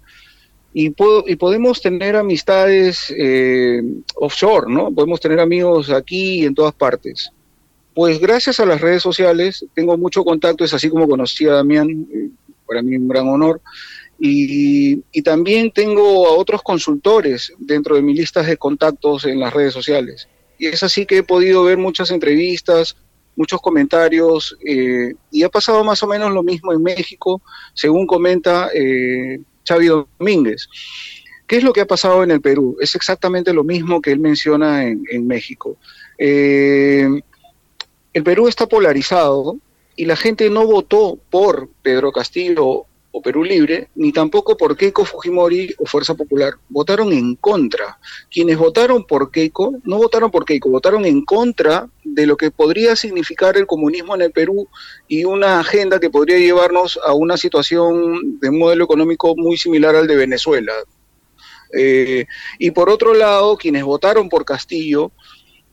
y, 0.72 0.94
y 1.26 1.36
podemos 1.36 1.82
tener 1.82 2.16
amistades 2.16 3.12
eh, 3.14 3.82
offshore, 4.14 4.72
¿no? 4.72 4.90
Podemos 4.90 5.20
tener 5.20 5.40
amigos 5.40 5.90
aquí 5.90 6.40
y 6.40 6.46
en 6.46 6.54
todas 6.54 6.72
partes. 6.72 7.30
Pues 7.92 8.18
gracias 8.18 8.60
a 8.60 8.64
las 8.64 8.80
redes 8.80 9.02
sociales 9.02 9.66
tengo 9.74 9.98
mucho 9.98 10.24
contacto, 10.24 10.64
es 10.64 10.72
así 10.72 10.88
como 10.88 11.06
conocí 11.06 11.46
a 11.46 11.52
Damián, 11.52 11.90
eh, 11.90 12.30
para 12.66 12.80
mí 12.80 12.96
un 12.96 13.08
gran 13.08 13.28
honor, 13.28 13.60
y, 14.18 15.02
y, 15.12 15.20
también 15.20 15.70
tengo 15.70 16.26
a 16.26 16.32
otros 16.32 16.62
consultores 16.62 17.52
dentro 17.58 17.94
de 17.94 18.00
mis 18.00 18.16
listas 18.16 18.46
de 18.46 18.56
contactos 18.56 19.26
en 19.26 19.38
las 19.38 19.52
redes 19.52 19.74
sociales. 19.74 20.26
Y 20.58 20.66
es 20.66 20.82
así 20.82 21.06
que 21.06 21.18
he 21.18 21.22
podido 21.22 21.64
ver 21.64 21.78
muchas 21.78 22.10
entrevistas, 22.10 22.96
muchos 23.36 23.60
comentarios, 23.60 24.56
eh, 24.66 25.14
y 25.30 25.42
ha 25.42 25.48
pasado 25.48 25.84
más 25.84 26.02
o 26.02 26.06
menos 26.06 26.32
lo 26.32 26.42
mismo 26.42 26.72
en 26.72 26.82
México, 26.82 27.42
según 27.74 28.06
comenta 28.06 28.70
eh, 28.74 29.40
Xavi 29.66 29.86
Domínguez. 29.86 30.68
¿Qué 31.46 31.58
es 31.58 31.62
lo 31.62 31.72
que 31.72 31.82
ha 31.82 31.86
pasado 31.86 32.24
en 32.24 32.30
el 32.30 32.40
Perú? 32.40 32.76
Es 32.80 32.94
exactamente 32.94 33.52
lo 33.52 33.62
mismo 33.62 34.00
que 34.00 34.10
él 34.10 34.18
menciona 34.18 34.84
en, 34.84 35.26
México. 35.26 35.76
Eh, 36.18 37.08
el 38.12 38.22
Perú 38.24 38.48
está 38.48 38.66
polarizado 38.66 39.58
y 39.94 40.06
la 40.06 40.16
gente 40.16 40.50
no 40.50 40.66
votó 40.66 41.18
por 41.30 41.68
Pedro 41.82 42.10
Castillo 42.10 42.86
o 43.16 43.22
Perú 43.22 43.44
Libre, 43.44 43.88
ni 43.94 44.12
tampoco 44.12 44.58
por 44.58 44.76
Keiko 44.76 45.06
Fujimori 45.06 45.74
o 45.78 45.86
Fuerza 45.86 46.14
Popular. 46.14 46.52
Votaron 46.68 47.14
en 47.14 47.34
contra. 47.36 47.98
Quienes 48.30 48.58
votaron 48.58 49.06
por 49.06 49.30
Keiko, 49.30 49.72
no 49.84 49.96
votaron 49.96 50.30
por 50.30 50.44
Keiko, 50.44 50.68
votaron 50.68 51.06
en 51.06 51.24
contra 51.24 51.88
de 52.04 52.26
lo 52.26 52.36
que 52.36 52.50
podría 52.50 52.94
significar 52.94 53.56
el 53.56 53.66
comunismo 53.66 54.14
en 54.14 54.20
el 54.20 54.32
Perú 54.32 54.68
y 55.08 55.24
una 55.24 55.60
agenda 55.60 55.98
que 55.98 56.10
podría 56.10 56.36
llevarnos 56.36 57.00
a 57.06 57.14
una 57.14 57.38
situación 57.38 58.38
de 58.38 58.50
un 58.50 58.58
modelo 58.58 58.84
económico 58.84 59.34
muy 59.34 59.56
similar 59.56 59.96
al 59.96 60.06
de 60.06 60.16
Venezuela. 60.16 60.74
Eh, 61.72 62.26
y 62.58 62.70
por 62.72 62.90
otro 62.90 63.14
lado, 63.14 63.56
quienes 63.56 63.82
votaron 63.82 64.28
por 64.28 64.44
Castillo, 64.44 65.10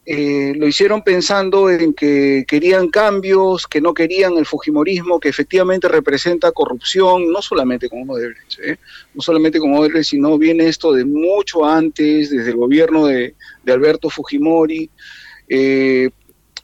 eh, 0.05 0.53
lo 0.57 0.67
hicieron 0.67 1.01
pensando 1.01 1.69
en 1.69 1.93
que 1.93 2.43
querían 2.45 2.89
cambios, 2.89 3.67
que 3.67 3.79
no 3.79 3.93
querían 3.93 4.38
el 4.38 4.45
Fujimorismo, 4.45 5.17
que 5.17 5.29
efectivamente 5.29 5.88
representa 5.88 6.51
corrupción, 6.51 7.31
no 7.31 7.41
solamente 7.41 7.89
con 7.89 8.10
Odebrecht, 8.10 8.60
¿eh? 8.60 8.77
no 9.13 9.22
solamente 9.22 9.60
con 9.60 9.74
Odebrecht, 9.74 10.10
sino 10.10 10.38
viene 10.38 10.67
esto 10.67 10.91
de 10.91 11.05
mucho 11.05 11.63
antes, 11.63 12.31
desde 12.31 12.50
el 12.50 12.57
gobierno 12.57 13.05
de, 13.05 13.33
Alberto 13.65 14.10
Fujimori, 14.10 14.89
eh, 15.48 16.10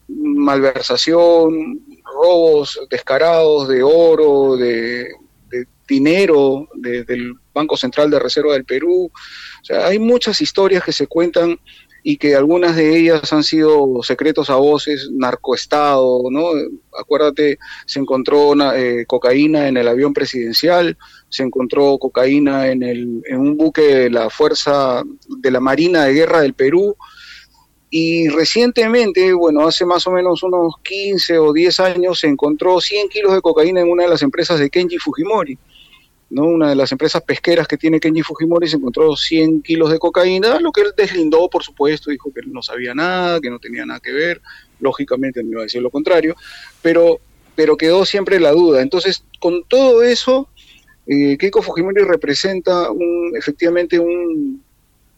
malversación, 0.10 1.80
robos 2.04 2.78
descarados 2.90 3.70
de 3.70 3.84
oro, 3.84 4.58
de, 4.58 5.14
dinero 5.88 6.68
del 6.76 7.34
Banco 7.52 7.76
Central 7.76 8.12
de 8.12 8.20
Reserva 8.20 8.54
del 8.54 8.64
Perú. 8.64 9.12
Hay 9.70 9.98
muchas 9.98 10.40
historias 10.40 10.84
que 10.84 10.92
se 10.92 11.08
cuentan 11.08 11.60
y 12.10 12.18
que 12.18 12.36
algunas 12.36 12.76
de 12.76 12.98
ellas 12.98 13.32
han 13.34 13.44
sido 13.44 14.02
secretos 14.02 14.50
a 14.50 14.56
voces, 14.56 15.12
narcoestado, 15.12 16.24
¿no? 16.32 16.48
Acuérdate, 17.00 17.60
se 17.86 18.00
encontró 18.00 18.56
eh, 18.74 19.06
cocaína 19.06 19.68
en 19.68 19.78
el 19.78 19.88
avión 19.88 20.12
presidencial, 20.12 20.98
se 21.30 21.44
encontró 21.44 22.00
cocaína 22.00 22.70
en, 22.70 22.82
el, 22.82 23.22
en 23.28 23.40
un 23.40 23.58
buque 23.58 23.84
de 23.84 24.10
la 24.10 24.32
Fuerza 24.32 25.04
de 25.28 25.52
la 25.52 25.60
Marina 25.60 26.06
de 26.06 26.14
Guerra 26.14 26.42
del 26.42 26.56
Perú, 26.56 26.96
y 27.92 28.28
recientemente, 28.30 29.32
bueno, 29.34 29.68
hace 29.68 29.86
más 29.86 30.08
o 30.08 30.12
menos 30.12 30.42
unos 30.42 30.78
15 30.82 31.38
o 31.38 31.54
10 31.54 31.80
años, 31.80 32.20
se 32.20 32.26
encontró 32.26 32.82
100 32.82 33.10
kilos 33.10 33.36
de 33.36 33.42
cocaína 33.42 33.82
en 33.82 33.92
una 33.92 34.06
de 34.06 34.10
las 34.10 34.24
empresas 34.24 34.60
de 34.60 34.72
Kenji 34.72 34.98
Fujimori. 34.98 35.60
¿No? 36.30 36.44
Una 36.44 36.70
de 36.70 36.76
las 36.76 36.92
empresas 36.92 37.22
pesqueras 37.24 37.68
que 37.68 37.78
tiene 37.78 38.00
Kenji 38.00 38.22
Fujimori 38.22 38.68
se 38.68 38.78
encontró 38.78 39.16
100 39.16 39.62
kilos 39.62 39.92
de 39.92 40.00
cocaína, 40.00 40.60
lo 40.60 40.72
que 40.72 40.82
él 40.82 40.94
deslindó, 40.96 41.50
por 41.50 41.64
supuesto, 41.64 42.12
dijo 42.12 42.32
que 42.34 42.42
no 42.46 42.62
sabía 42.62 42.94
nada, 42.94 43.40
que 43.40 43.50
no 43.50 43.60
tenía 43.60 43.86
nada 43.86 44.00
que 44.00 44.12
ver, 44.12 44.42
lógicamente 44.80 45.44
no 45.44 45.52
iba 45.52 45.62
a 45.62 45.64
decir 45.64 45.82
lo 45.82 45.90
contrario, 45.90 46.36
pero, 46.82 47.20
pero 47.56 47.78
quedó 47.78 48.06
siempre 48.06 48.40
la 48.40 48.52
duda. 48.52 48.82
Entonces, 48.82 49.24
con 49.40 49.64
todo 49.64 50.04
eso, 50.04 50.48
eh, 51.08 51.38
Keiko 51.38 51.62
Fujimori 51.62 52.04
representa 52.04 52.92
un, 52.92 53.34
efectivamente 53.36 53.98
un, 54.00 54.64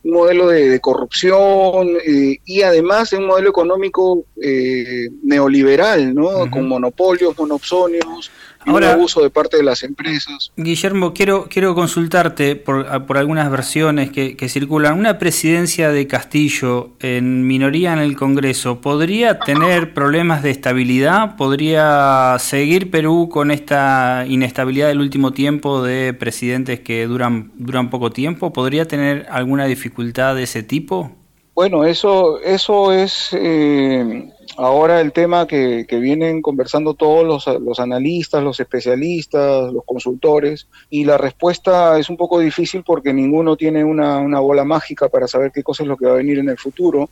modelo 0.03 0.48
de, 0.48 0.79
corrupción 0.79 1.89
eh, 2.05 2.39
y 2.46 2.62
además 2.62 3.12
de 3.12 3.17
un 3.17 3.27
modelo 3.27 3.50
económico 3.50 4.25
eh, 4.41 5.10
neoliberal, 5.24 6.13
¿no? 6.13 6.50
Con 6.50 6.67
monopolios, 6.67 7.38
monopsonios, 7.38 8.31
Ahora, 8.65 8.93
abuso 8.93 9.24
de 9.24 9.29
parte 9.29 9.58
de 9.58 9.63
las 9.63 9.81
empresas. 9.81 10.51
Guillermo, 10.55 11.13
quiero, 11.13 11.48
quiero 11.50 11.74
consultarte 11.74 12.55
por, 12.55 12.86
algunas 13.17 13.50
versiones 13.50 14.12
que, 14.12 14.50
circulan. 14.50 15.00
Una 15.00 15.17
presidencia 15.17 15.89
de 15.89 16.08
Castillo 16.08 16.91
en 17.00 17.48
minoría 17.48 17.93
en 17.93 18.00
el 18.00 18.15
Congreso, 18.15 18.81
¿podría 18.81 19.39
tener 19.39 19.93
problemas 19.93 20.43
de 20.43 20.51
estabilidad? 20.51 21.38
¿Podría 21.38 22.36
seguir 22.39 22.91
Perú 22.91 23.29
con 23.31 23.50
esta 23.50 24.25
inestabilidad 24.27 24.89
del 24.89 25.00
último 25.00 25.31
tiempo 25.31 25.81
de 25.81 26.13
presidentes 26.13 26.81
que 26.81 27.08
duran, 27.08 27.51
duran 27.55 27.89
poco 27.89 28.12
tiempo? 28.12 28.53
¿Podría 28.53 28.88
tener 28.88 29.25
alguna 29.29 29.65
dificultad 29.65 29.91
de 29.96 30.44
ese 30.44 30.64
tipo? 30.64 31.12
Bueno, 31.54 31.84
eso, 31.84 32.40
eso 32.42 32.94
es 32.94 33.30
eh, 33.34 34.32
ahora 34.58 35.02
el 35.02 35.12
tema 35.12 35.46
que, 35.48 35.86
vienen 35.90 36.42
conversando 36.42 36.94
todos 36.94 37.46
los, 37.60 37.80
analistas, 37.80 38.44
los 38.44 38.60
especialistas, 38.60 39.72
los 39.72 39.84
consultores, 39.86 40.68
y 40.90 41.04
la 41.04 41.18
respuesta 41.18 42.00
es 42.00 42.10
un 42.10 42.18
poco 42.18 42.40
difícil 42.40 42.84
porque 42.84 43.14
ninguno 43.14 43.58
tiene 43.58 43.84
una, 43.84 44.40
bola 44.40 44.64
mágica 44.64 45.10
para 45.10 45.28
saber 45.28 45.52
qué 45.52 45.62
cosa 45.62 45.84
es 45.84 45.90
lo 45.90 45.98
que 45.98 46.06
va 46.06 46.14
a 46.14 46.18
venir 46.18 46.40
en 46.40 46.50
el 46.50 46.58
futuro, 46.58 47.10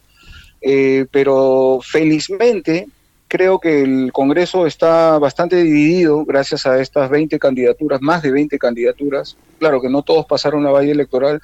eh, 0.62 1.06
pero 1.12 1.80
felizmente 1.84 2.88
creo 3.28 3.60
que 3.60 3.84
el 3.84 4.12
Congreso 4.12 4.66
está 4.66 5.20
bastante 5.20 5.58
dividido 5.58 6.26
gracias 6.26 6.66
a 6.66 6.82
estas 6.82 7.10
20 7.10 7.38
candidaturas, 7.40 8.02
más 8.02 8.22
de 8.24 8.32
20 8.32 8.58
candidaturas, 8.58 9.38
claro 9.60 9.82
que 9.82 9.90
no 9.90 10.02
todos 10.02 10.26
pasaron 10.26 10.64
la 10.64 10.72
valla 10.72 10.92
electoral, 10.92 11.42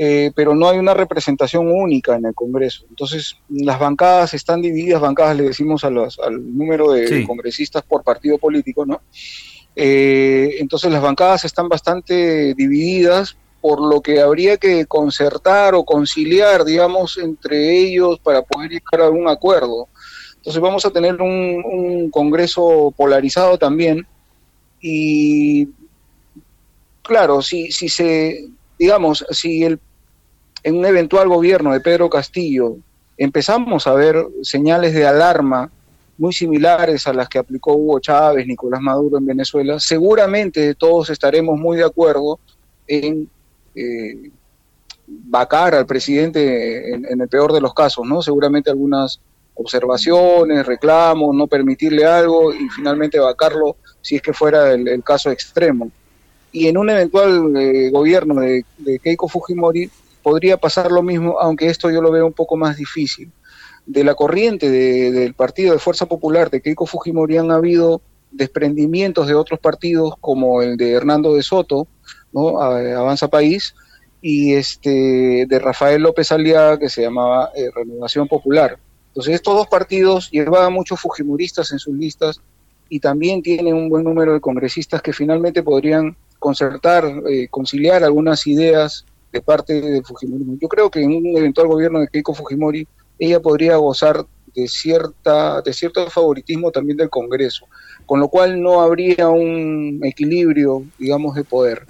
eh, 0.00 0.30
pero 0.32 0.54
no 0.54 0.68
hay 0.68 0.78
una 0.78 0.94
representación 0.94 1.66
única 1.66 2.14
en 2.14 2.26
el 2.26 2.34
Congreso. 2.34 2.84
Entonces, 2.88 3.36
las 3.48 3.80
bancadas 3.80 4.32
están 4.32 4.62
divididas, 4.62 5.00
bancadas 5.00 5.36
le 5.36 5.42
decimos 5.42 5.82
a 5.82 5.90
los, 5.90 6.20
al 6.20 6.56
número 6.56 6.92
de, 6.92 7.26
congresistas 7.26 7.82
por 7.82 8.04
partido 8.04 8.38
político, 8.38 8.86
¿no? 8.86 9.00
Eh, 9.74 10.58
entonces, 10.60 10.92
las 10.92 11.02
bancadas 11.02 11.44
están 11.44 11.68
bastante 11.68 12.54
divididas, 12.54 13.36
por 13.60 13.80
lo 13.80 14.00
que 14.00 14.20
habría 14.20 14.56
que 14.56 14.86
concertar 14.86 15.74
o 15.74 15.84
conciliar, 15.84 16.64
digamos, 16.64 17.18
entre 17.18 17.76
ellos 17.76 18.20
para 18.20 18.42
poder 18.42 18.70
llegar 18.70 19.08
a 19.08 19.10
un 19.10 19.26
acuerdo. 19.26 19.88
Entonces, 20.36 20.62
vamos 20.62 20.86
a 20.86 20.90
tener 20.90 21.20
un, 21.20 21.60
un 21.64 22.10
Congreso 22.12 22.94
polarizado 22.96 23.58
también 23.58 24.06
y 24.80 25.70
claro, 27.02 27.42
si, 27.42 27.72
si 27.72 27.88
se, 27.88 28.48
digamos, 28.78 29.26
si 29.30 29.64
el 29.64 29.80
en 30.62 30.76
un 30.76 30.86
eventual 30.86 31.28
gobierno 31.28 31.72
de 31.72 31.80
Pedro 31.80 32.10
Castillo 32.10 32.76
empezamos 33.16 33.86
a 33.86 33.94
ver 33.94 34.26
señales 34.42 34.94
de 34.94 35.06
alarma 35.06 35.70
muy 36.16 36.32
similares 36.32 37.06
a 37.06 37.12
las 37.12 37.28
que 37.28 37.38
aplicó 37.38 37.74
Hugo 37.74 38.00
Chávez, 38.00 38.46
Nicolás 38.46 38.80
Maduro 38.80 39.18
en 39.18 39.26
Venezuela, 39.26 39.78
seguramente 39.78 40.74
todos 40.74 41.10
estaremos 41.10 41.58
muy 41.58 41.76
de 41.76 41.84
acuerdo 41.84 42.40
en 42.86 43.28
eh, 43.74 44.30
vacar 45.06 45.74
al 45.74 45.86
presidente 45.86 46.92
en, 46.92 47.20
el 47.20 47.28
peor 47.28 47.52
de 47.52 47.60
los 47.60 47.72
casos, 47.72 48.06
¿no? 48.06 48.20
Seguramente 48.20 48.70
algunas 48.70 49.20
observaciones, 49.54 50.66
reclamos, 50.66 51.34
no 51.34 51.46
permitirle 51.46 52.04
algo 52.04 52.52
y 52.52 52.68
finalmente 52.68 53.18
vacarlo 53.18 53.76
si 54.00 54.16
es 54.16 54.22
que 54.22 54.32
fuera 54.32 54.72
el, 54.72 55.02
caso 55.02 55.30
extremo. 55.30 55.90
Y 56.52 56.66
en 56.66 56.78
un 56.78 56.90
eventual 56.90 57.56
eh, 57.56 57.90
gobierno 57.90 58.40
de, 58.40 58.64
de 58.78 58.98
Keiko 58.98 59.28
Fujimori, 59.28 59.90
podría 60.28 60.58
pasar 60.58 60.92
lo 60.92 61.02
mismo, 61.02 61.40
aunque 61.40 61.68
esto 61.68 61.90
yo 61.90 62.02
lo 62.02 62.10
veo 62.10 62.26
un 62.26 62.34
poco 62.34 62.56
más 62.56 62.76
difícil. 62.76 63.32
de 63.86 64.04
la 64.04 64.14
corriente 64.14 64.70
del 64.70 65.32
partido 65.32 65.72
de 65.72 65.78
Fuerza 65.78 66.04
Popular 66.04 66.50
de 66.50 66.60
Keiko 66.60 66.84
Fujimori 66.84 67.38
han 67.38 67.50
habido 67.50 68.02
desprendimientos 68.30 69.26
de 69.26 69.34
otros 69.34 69.58
partidos 69.58 70.12
como 70.20 70.60
el 70.60 70.76
de 70.76 70.92
Hernando 70.92 71.34
de 71.34 71.42
Soto, 71.42 71.88
¿no? 72.30 72.60
Avanza 72.60 73.28
País, 73.28 73.74
y 74.20 74.52
este 74.52 75.46
de 75.48 75.58
Rafael 75.58 76.02
López 76.02 76.30
Aliaga 76.30 76.78
que 76.78 76.90
se 76.90 77.00
llamaba 77.00 77.50
eh, 77.54 77.70
Renovación 77.74 78.28
Popular. 78.28 78.78
Entonces 79.08 79.36
estos 79.36 79.54
dos 79.54 79.68
partidos 79.68 80.30
llevaban 80.30 80.74
muchos 80.74 81.00
fujimoristas 81.00 81.72
en 81.72 81.78
sus 81.78 81.96
listas 81.96 82.42
y 82.90 83.00
también 83.00 83.40
tienen 83.40 83.74
un 83.74 83.88
buen 83.88 84.04
número 84.04 84.34
de 84.34 84.40
congresistas 84.40 85.00
que 85.00 85.14
finalmente 85.14 85.62
podrían 85.62 86.14
concertar, 86.38 87.04
eh, 87.30 87.48
conciliar 87.48 88.04
algunas 88.04 88.46
ideas 88.46 89.06
de 89.32 89.42
parte 89.42 89.80
del 89.80 90.04
Fujimorismo. 90.04 90.56
Yo 90.60 90.68
creo 90.68 90.90
que 90.90 91.02
en 91.02 91.14
un 91.14 91.36
eventual 91.36 91.68
gobierno 91.68 92.00
de 92.00 92.08
Keiko 92.08 92.34
Fujimori 92.34 92.86
ella 93.18 93.40
podría 93.40 93.76
gozar 93.76 94.26
de 94.54 94.68
cierta 94.68 95.60
de 95.60 95.72
cierto 95.72 96.08
favoritismo 96.10 96.70
también 96.70 96.96
del 96.96 97.10
Congreso, 97.10 97.66
con 98.06 98.20
lo 98.20 98.28
cual 98.28 98.60
no 98.60 98.80
habría 98.80 99.28
un 99.28 100.00
equilibrio, 100.02 100.84
digamos, 100.98 101.34
de 101.34 101.44
poder. 101.44 101.86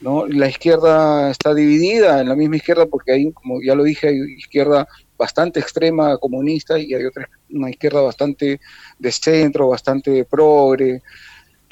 ¿no? 0.00 0.26
La 0.26 0.48
izquierda 0.48 1.30
está 1.30 1.54
dividida 1.54 2.20
en 2.20 2.28
la 2.28 2.36
misma 2.36 2.56
izquierda 2.56 2.86
porque 2.86 3.12
hay, 3.12 3.32
como 3.32 3.62
ya 3.62 3.74
lo 3.74 3.84
dije, 3.84 4.08
hay 4.08 4.18
izquierda 4.36 4.86
bastante 5.16 5.60
extrema 5.60 6.18
comunista 6.18 6.78
y 6.78 6.92
hay 6.92 7.04
otra 7.04 7.28
una 7.50 7.70
izquierda 7.70 8.00
bastante 8.00 8.60
de 8.98 9.12
centro, 9.12 9.68
bastante 9.68 10.24
progre, 10.24 11.02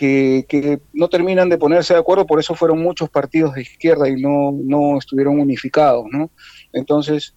que, 0.03 0.47
que, 0.49 0.81
no 0.93 1.09
terminan 1.09 1.49
de 1.49 1.59
ponerse 1.59 1.95
de 1.95 2.01
acuerdo, 2.01 2.27
por 2.27 2.41
eso 2.41 2.57
fueron 2.57 2.83
muchos 2.83 3.09
partidos 3.09 3.55
de 3.55 3.63
izquierda 3.63 4.09
y 4.09 4.21
no, 4.21 4.51
no 4.51 4.99
estuvieron 4.99 5.39
unificados, 5.39 6.07
¿no? 6.11 6.29
Entonces, 6.73 7.37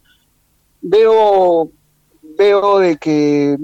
veo, 0.80 1.70
veo 2.36 2.80
de 2.80 2.96
que 2.96 3.56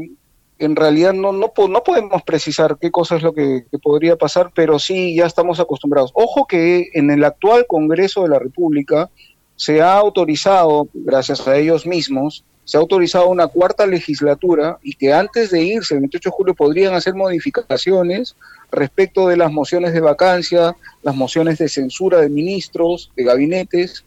en 0.61 0.77
realidad 0.77 1.15
no, 1.15 1.33
no, 1.33 1.53
no 1.69 1.83
podemos 1.83 2.23
precisar 2.23 2.79
qué 2.81 2.93
cosa 2.93 3.17
es 3.17 3.25
lo 3.25 3.35
que, 3.35 3.65
podría 3.83 4.15
pasar, 4.15 4.53
pero 4.55 4.79
sí 4.79 5.17
ya 5.17 5.27
estamos 5.27 5.59
acostumbrados. 5.59 6.13
Ojo 6.15 6.47
que 6.47 6.87
en 6.95 7.11
el 7.11 7.25
actual 7.25 7.67
Congreso 7.67 8.23
de 8.23 8.29
la 8.29 8.39
República 8.39 9.11
se 9.57 9.83
ha 9.83 9.97
autorizado, 9.97 10.87
gracias 10.95 11.49
a 11.49 11.57
ellos 11.57 11.87
mismos, 11.89 12.45
se 12.65 12.77
ha 12.77 12.81
autorizado 12.81 13.29
una 13.29 13.49
cuarta 13.49 13.87
legislatura 13.87 14.79
y 14.83 14.95
que 14.95 15.13
antes 15.13 15.51
de 15.51 15.63
irse, 15.63 15.95
el 15.95 16.01
28 16.01 16.29
de 16.29 16.35
julio, 16.35 16.55
podrían 16.55 16.95
hacer 16.95 17.15
modificaciones 17.15 18.37
respecto 18.71 19.29
de 19.29 19.37
las 19.37 19.53
mociones 19.53 19.93
de 19.93 20.01
vacancia, 20.01 20.77
las 21.03 21.15
mociones 21.15 21.59
de 21.59 21.69
censura 21.69 22.21
de 22.21 22.29
ministros, 22.29 23.11
de 23.17 23.25
gabinetes, 23.25 24.05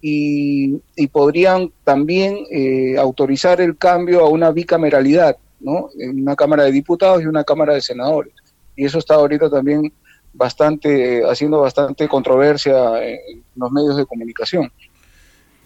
y, 0.00 0.78
podrían 1.12 1.72
también 1.84 2.38
eh, 2.50 2.96
autorizar 2.98 3.60
el 3.60 3.76
cambio 3.76 4.20
a 4.20 4.28
una 4.28 4.52
bicameralidad, 4.52 5.36
¿no? 5.60 5.90
En 5.98 6.20
una 6.20 6.36
Cámara 6.36 6.64
de 6.64 6.72
Diputados 6.72 7.22
y 7.22 7.26
una 7.26 7.44
Cámara 7.44 7.74
de 7.74 7.80
Senadores. 7.80 8.32
Y 8.76 8.84
eso 8.84 8.98
está 8.98 9.14
ahorita 9.14 9.50
también 9.50 9.92
bastante, 10.32 11.24
haciendo 11.28 11.60
bastante 11.60 12.06
controversia 12.06 13.04
en 13.04 13.42
los 13.56 13.72
medios 13.72 13.96
de 13.96 14.06
comunicación. 14.06 14.70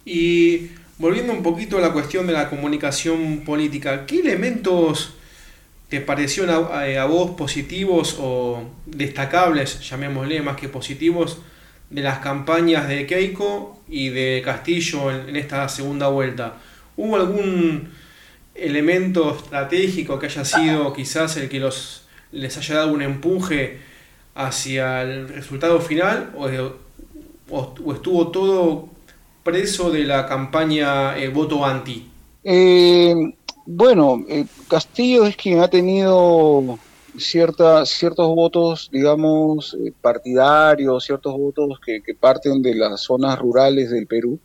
Y 0.05 0.71
volviendo 0.99 1.33
un 1.33 1.43
poquito 1.43 1.79
a 1.79 1.81
la 1.81 1.93
cuestión 1.93 2.27
de 2.27 2.33
la 2.33 2.49
comunicación 2.49 3.41
política, 3.41 4.07
¿qué 4.07 4.21
elementos 4.21 5.15
te 5.89 6.01
parecieron 6.01 6.69
a, 6.73 7.05
vos 7.05 7.33
positivos 7.33 8.17
o 8.19 8.65
destacables, 8.87 9.81
llamémosle 9.89 10.41
más 10.43 10.57
que 10.57 10.69
positivos, 10.69 11.39
de 11.91 12.01
las 12.01 12.21
campañas 12.21 12.89
de 12.89 13.07
Keiko 13.07 13.83
y 13.89 14.09
de 14.09 14.41
Castillo 14.45 15.11
en 15.11 15.37
esta 15.37 15.69
segunda 15.69 16.09
vuelta? 16.09 16.55
¿Hubo 16.97 17.17
algún 17.17 17.91
elemento 18.55 19.37
estratégico 19.37 20.19
que 20.19 20.27
haya 20.27 20.45
sido 20.45 20.93
quizás 20.93 21.37
el 21.37 21.49
que 21.49 21.59
los, 21.59 22.05
les 22.33 22.57
haya 22.57 22.77
dado 22.77 22.93
un 22.93 23.03
empuje 23.03 23.81
hacia 24.35 25.03
el 25.03 25.29
resultado 25.29 25.81
final 25.81 26.33
o, 26.37 26.49
o, 27.51 27.93
estuvo 27.93 28.29
todo 28.29 28.89
preso 29.43 29.91
de 29.91 30.05
la 30.05 30.27
campaña 30.27 31.17
el 31.19 31.31
voto 31.31 31.65
anti? 31.65 32.09
Eh, 32.45 33.15
bueno, 33.67 34.25
eh, 34.29 34.47
Castillo 34.69 35.25
es 35.27 35.37
quien 35.37 35.61
ha 35.61 35.69
tenido 35.69 36.79
cierta, 37.17 37.85
ciertos 37.87 38.27
votos, 38.35 38.89
digamos, 38.93 39.75
eh, 39.75 39.93
partidarios, 40.01 41.05
ciertos 41.05 41.37
votos 41.37 41.79
que, 41.85 42.01
parten 42.15 42.63
de 42.63 42.75
las 42.75 43.03
zonas 43.03 43.39
rurales 43.39 43.91
del 43.91 44.07
Perú 44.07 44.39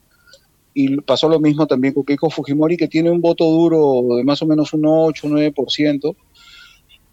y 0.74 0.98
pasó 1.02 1.28
lo 1.28 1.40
mismo 1.40 1.66
también 1.66 1.94
con 1.94 2.04
Keiko 2.04 2.30
Fujimori, 2.30 2.78
que 2.78 2.88
tiene 2.88 3.10
un 3.10 3.20
voto 3.20 3.46
duro 3.46 4.16
de 4.16 4.24
más 4.24 4.42
o 4.44 4.46
menos 4.46 4.74
un 4.74 4.86
8, 4.86 5.28
9%. 5.28 6.16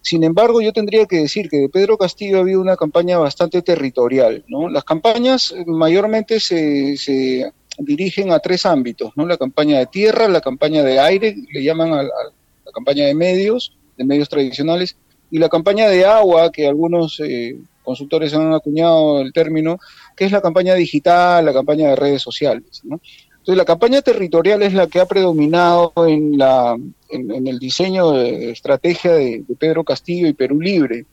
Sin 0.01 0.23
embargo, 0.23 0.61
yo 0.61 0.71
tendría 0.71 1.07
que 1.07 1.17
decir 1.17 1.49
que 1.49 1.57
de 1.57 1.69
Pedro 1.69 1.97
Castillo 1.97 2.37
ha 2.37 2.41
habido 2.41 2.61
una 2.61 2.77
campaña 2.77 3.17
bastante 3.17 3.63
territorial. 3.63 4.45
¿no? 4.47 4.69
Las 4.69 4.83
campañas 4.83 5.55
mayormente 5.65 6.39
se, 6.39 7.51
dirigen 7.79 8.31
a 8.31 8.39
tres 8.39 8.65
ámbitos, 8.65 9.13
¿no? 9.15 9.25
la 9.25 9.37
campaña 9.37 9.79
de 9.79 9.85
tierra, 9.87 10.27
la 10.27 10.41
campaña 10.41 10.83
de 10.83 10.99
aire, 10.99 11.35
le 11.51 11.63
llaman 11.63 11.93
a, 11.93 12.03
la 12.03 12.71
campaña 12.73 13.05
de 13.05 13.15
medios, 13.15 13.75
de 13.97 14.05
medios 14.05 14.29
tradicionales, 14.29 14.95
y 15.31 15.39
la 15.39 15.49
campaña 15.49 15.87
de 15.87 16.05
agua, 16.05 16.51
que 16.51 16.67
algunos 16.67 17.19
eh, 17.19 17.57
consultores 17.83 18.33
han 18.33 18.53
acuñado 18.53 19.21
el 19.21 19.33
término, 19.33 19.79
que 20.15 20.25
es 20.25 20.31
la 20.31 20.41
campaña 20.41 20.75
digital, 20.75 21.45
la 21.45 21.53
campaña 21.53 21.89
de 21.89 21.95
redes 21.95 22.21
sociales. 22.21 22.81
¿no? 22.83 22.99
Entonces, 23.45 23.57
la 23.57 23.65
campaña 23.65 24.01
territorial 24.01 24.63
es 24.63 24.73
la 24.73 24.87
que 24.87 24.99
ha 24.99 25.05
predominado 25.05 25.93
en, 26.07 26.35
la, 26.35 26.75
en, 27.09 27.47
el 27.47 27.59
diseño 27.59 28.11
de 28.11 28.49
estrategia 28.49 29.13
de, 29.13 29.43
Pedro 29.59 29.83
Castillo 29.83 30.27
y 30.27 30.33
Perú 30.33 30.59
Libre. 30.59 31.05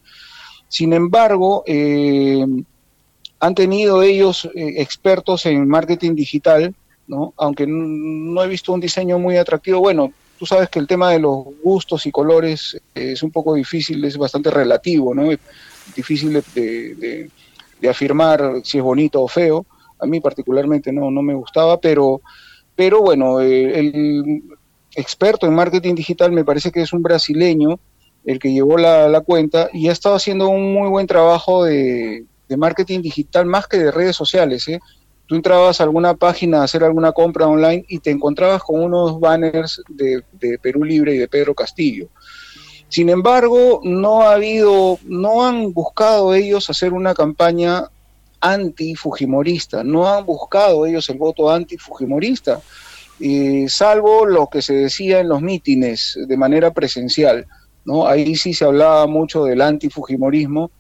Sin 0.66 0.94
embargo, 0.94 1.62
eh, 1.66 2.42
han 3.42 3.54
tenido 3.54 4.02
ellos 4.02 4.48
eh, 4.54 4.74
expertos 4.78 5.44
en 5.44 5.68
marketing 5.68 6.14
digital, 6.14 6.74
¿no? 7.06 7.34
aunque 7.36 7.66
no 7.68 8.42
he 8.42 8.48
visto 8.48 8.72
un 8.72 8.80
diseño 8.80 9.18
muy 9.18 9.36
atractivo. 9.36 9.80
Bueno, 9.80 10.12
tú 10.38 10.46
sabes 10.46 10.70
que 10.70 10.78
el 10.78 10.86
tema 10.86 11.10
de 11.10 11.18
los 11.18 11.44
gustos 11.62 12.06
y 12.06 12.10
colores 12.10 12.80
es 12.94 13.22
un 13.22 13.30
poco 13.30 13.54
difícil, 13.54 14.02
es 14.04 14.16
bastante 14.16 14.50
relativo, 14.50 15.14
¿no? 15.14 15.30
Es 15.30 15.38
difícil 15.94 16.32
de, 16.54 17.28
de 17.80 17.88
afirmar 17.88 18.62
si 18.64 18.78
es 18.78 18.84
bonito 18.84 19.20
o 19.20 19.28
feo 19.28 19.66
a 20.02 20.06
mí 20.06 20.20
particularmente 20.20 20.92
no, 20.92 21.10
no 21.10 21.22
me 21.22 21.34
gustaba, 21.34 21.80
pero, 21.80 22.20
pero 22.74 23.00
bueno, 23.00 23.40
eh, 23.40 23.78
el 23.78 24.42
experto 24.96 25.46
en 25.46 25.54
marketing 25.54 25.94
digital 25.94 26.32
me 26.32 26.44
parece 26.44 26.72
que 26.72 26.82
es 26.82 26.92
un 26.92 27.02
brasileño 27.02 27.78
el 28.24 28.38
que 28.38 28.52
llevó 28.52 28.78
la, 28.78 29.20
cuenta 29.24 29.68
y 29.72 29.88
ha 29.88 29.92
estado 29.92 30.16
haciendo 30.16 30.48
un 30.48 30.74
muy 30.74 30.88
buen 30.88 31.06
trabajo 31.06 31.64
de, 31.64 32.24
marketing 32.56 33.00
digital 33.00 33.46
más 33.46 33.66
que 33.66 33.78
de 33.78 33.90
redes 33.90 34.16
sociales. 34.16 34.66
¿eh? 34.68 34.80
Tú 35.26 35.34
entrabas 35.34 35.80
a 35.80 35.84
alguna 35.84 36.14
página 36.14 36.60
a 36.60 36.64
hacer 36.64 36.84
alguna 36.84 37.12
compra 37.12 37.46
online 37.46 37.84
y 37.88 37.98
te 37.98 38.10
encontrabas 38.10 38.62
con 38.62 38.82
unos 38.82 39.18
banners 39.20 39.82
de, 39.88 40.22
de 40.32 40.58
Perú 40.58 40.84
Libre 40.84 41.14
y 41.14 41.18
de 41.18 41.28
Pedro 41.28 41.54
Castillo. 41.54 42.08
Sin 42.88 43.08
embargo, 43.08 43.80
no 43.84 44.22
ha 44.22 44.34
habido, 44.34 44.98
no 45.04 45.46
han 45.46 45.72
buscado 45.72 46.34
ellos 46.34 46.68
hacer 46.68 46.92
una 46.92 47.14
campaña 47.14 47.88
anti-fujimorista. 48.42 49.82
No 49.82 50.12
han 50.12 50.26
buscado 50.26 50.84
ellos 50.84 51.08
el 51.08 51.16
voto 51.16 51.50
anti-fujimorista, 51.50 52.60
salvo 53.68 54.26
lo 54.26 54.48
que 54.48 54.60
se 54.60 54.74
decía 54.74 55.20
en 55.20 55.28
los 55.28 55.40
mítines 55.40 56.18
de 56.26 56.36
manera 56.36 56.72
presencial. 56.72 57.46
¿no? 57.84 58.06
Ahí 58.06 58.36
sí 58.36 58.52
se 58.52 58.64
hablaba 58.64 59.06
mucho 59.06 59.44
del 59.44 59.62
anti-fujimorismo, 59.62 60.70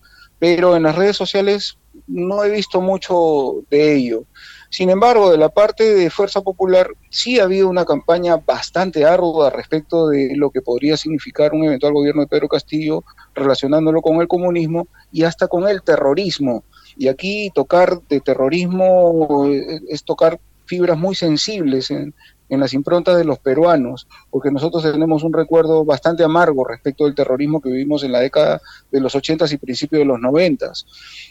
pero 0.42 0.74
en 0.74 0.82
las 0.82 0.96
redes 0.96 1.16
sociales 1.16 1.78
no 2.08 2.42
he 2.42 2.50
visto 2.50 2.80
mucho 2.80 3.62
de 3.70 3.94
ello. 3.94 4.24
Sin 4.70 4.90
embargo, 4.90 5.30
de 5.30 5.38
la 5.38 5.50
parte 5.50 5.94
de 5.94 6.10
Fuerza 6.10 6.40
Popular 6.40 6.88
sí 7.10 7.38
ha 7.38 7.44
habido 7.44 7.68
una 7.68 7.84
campaña 7.84 8.38
bastante 8.38 9.04
ardua 9.04 9.50
respecto 9.50 10.08
de 10.08 10.34
lo 10.34 10.50
que 10.50 10.60
podría 10.60 10.96
significar 10.96 11.52
un 11.52 11.62
eventual 11.66 11.92
gobierno 11.92 12.22
de 12.22 12.26
Pedro 12.26 12.48
Castillo 12.48 13.04
relacionándolo 13.36 14.02
con 14.02 14.20
el 14.20 14.26
comunismo 14.26 14.88
y 15.12 15.22
hasta 15.22 15.46
con 15.46 15.68
el 15.68 15.80
terrorismo. 15.82 16.64
Y 16.96 17.06
aquí 17.06 17.52
tocar 17.54 18.02
de 18.08 18.18
terrorismo 18.18 19.46
eh, 19.46 19.78
es 19.90 20.02
tocar 20.02 20.40
fibras 20.64 20.98
muy 20.98 21.14
sensibles 21.14 21.92
en, 21.92 22.14
las 22.60 22.74
improntas 22.74 23.16
de 23.16 23.24
los 23.24 23.38
peruanos, 23.38 24.06
porque 24.30 24.50
nosotros 24.50 24.82
tenemos 24.82 25.22
un 25.22 25.32
recuerdo 25.32 25.84
bastante 25.84 26.24
amargo 26.24 26.64
respecto 26.64 27.04
del 27.04 27.14
terrorismo 27.14 27.60
que 27.60 27.70
vivimos 27.70 28.04
en 28.04 28.12
la 28.12 28.20
década 28.20 28.60
de 28.90 29.00
los 29.00 29.14
80 29.14 29.46
y 29.50 29.56
principios 29.56 30.00
de 30.00 30.06
los 30.06 30.20
90. 30.20 30.72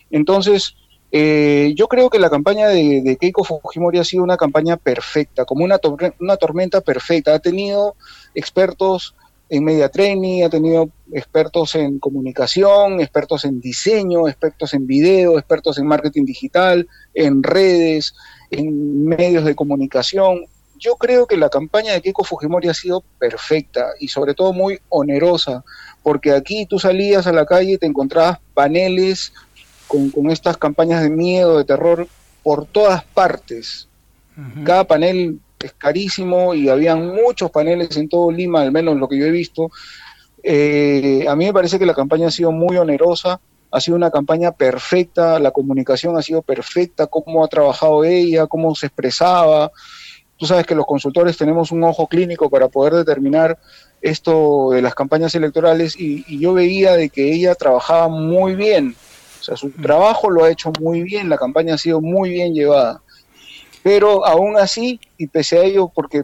Entonces, 0.10 0.76
eh, 1.12 1.74
yo 1.76 1.88
creo 1.88 2.10
que 2.10 2.20
la 2.20 2.30
campaña 2.30 2.70
de, 2.70 3.18
Keiko 3.20 3.44
Fujimori 3.44 4.00
ha 4.00 4.04
sido 4.04 4.24
una 4.24 4.38
campaña 4.38 4.78
perfecta, 4.78 5.46
como 5.46 5.66
una, 5.66 5.80
una 6.20 6.38
tormenta 6.38 6.82
perfecta. 6.82 7.34
Ha 7.34 7.40
tenido 7.40 7.96
expertos 8.34 9.14
en 9.52 9.66
media 9.66 9.90
training, 9.90 10.44
ha 10.44 10.50
tenido 10.50 10.90
expertos 11.12 11.76
en 11.76 12.00
comunicación, 12.00 13.02
expertos 13.02 13.44
en 13.44 13.60
diseño, 13.60 14.30
expertos 14.30 14.74
en 14.74 14.88
video, 14.88 15.38
expertos 15.38 15.78
en 15.78 15.88
marketing 15.88 16.24
digital, 16.24 16.88
en 17.14 17.44
redes, 17.44 18.16
en 18.50 19.06
medios 19.06 19.44
de 19.44 19.54
comunicación. 19.54 20.46
Yo 20.82 20.96
creo 20.96 21.28
que 21.28 21.38
la 21.38 21.50
campaña 21.50 21.94
de 21.94 22.02
Keiko 22.02 22.24
Fujimori 22.24 22.67
ha 22.67 22.74
sido 22.74 23.04
perfecta 23.20 23.91
y 24.00 24.08
sobre 24.08 24.34
todo 24.34 24.52
muy 24.52 24.80
onerosa, 24.89 25.63
porque 26.02 26.32
aquí 26.32 26.65
tú 26.65 26.80
salías 26.80 27.28
a 27.28 27.32
la 27.32 27.46
calle 27.46 27.74
y 27.74 27.78
te 27.78 27.86
encontrabas 27.86 28.39
paneles 28.56 29.32
con, 29.88 30.10
con 30.10 30.32
estas 30.32 30.58
campañas 30.58 31.04
de 31.04 31.12
miedo, 31.12 31.60
de 31.60 31.65
terror, 31.65 32.08
por 32.44 32.65
todas 32.65 33.04
partes. 33.04 33.88
Cada 34.63 34.86
panel 34.86 35.39
es 35.60 35.74
carísimo 35.74 36.56
y 36.56 36.67
habían 36.67 37.06
muchos 37.08 37.52
paneles 37.52 37.96
en 37.98 38.10
todo 38.10 38.32
Lima, 38.32 38.62
al 38.62 38.72
menos 38.72 38.98
lo 38.98 39.08
que 39.08 39.20
yo 39.20 39.26
he 39.26 39.32
visto. 39.32 39.70
Eh, 40.41 41.26
a 41.28 41.36
mí 41.36 41.46
me 41.46 41.54
parece 41.54 41.78
que 41.78 41.86
la 41.86 41.94
campaña 41.94 42.28
ha 42.28 42.32
sido 42.32 42.52
muy 42.52 42.76
onerosa, 42.78 43.39
ha 43.70 43.80
sido 43.80 43.96
una 43.96 44.10
campaña 44.10 44.52
perfecta, 44.52 45.38
la 45.38 45.52
comunicación 45.52 46.17
ha 46.17 46.24
sido 46.24 46.41
perfecta, 46.41 47.06
cómo 47.06 47.44
ha 47.44 47.48
trabajado 47.48 48.04
ella, 48.04 48.48
cómo 48.48 48.74
se 48.74 48.88
expresaba. 48.88 49.72
Tú 50.42 50.48
sabes 50.48 50.66
que 50.66 50.74
los 50.74 50.88
consultores 50.88 51.38
tenemos 51.38 51.72
un 51.72 51.84
ojo 51.84 52.08
clínico 52.08 52.50
para 52.50 52.68
poder 52.68 52.96
determinar 52.96 53.60
esto 54.02 54.72
de 54.72 54.82
las 54.82 54.96
campañas 54.96 55.36
electorales 55.36 55.96
y, 55.96 56.26
y 56.28 56.40
yo 56.40 56.56
veía 56.56 56.94
de 56.94 57.10
que 57.10 57.32
ella 57.32 57.54
trabajaba 57.54 58.08
muy 58.08 58.56
bien, 58.56 58.96
o 59.40 59.44
sea, 59.44 59.56
su 59.56 59.68
mm. 59.68 59.84
trabajo 59.84 60.32
lo 60.32 60.44
ha 60.44 60.50
hecho 60.50 60.74
muy 60.82 61.04
bien, 61.04 61.30
la 61.30 61.38
campaña 61.38 61.76
ha 61.76 61.78
sido 61.78 62.02
muy 62.02 62.32
bien 62.32 62.56
llevada. 62.56 63.04
Pero 63.84 64.26
aún 64.26 64.58
así, 64.58 65.00
y 65.16 65.28
pese 65.28 65.60
a 65.60 65.64
ello, 65.64 65.92
porque 65.94 66.24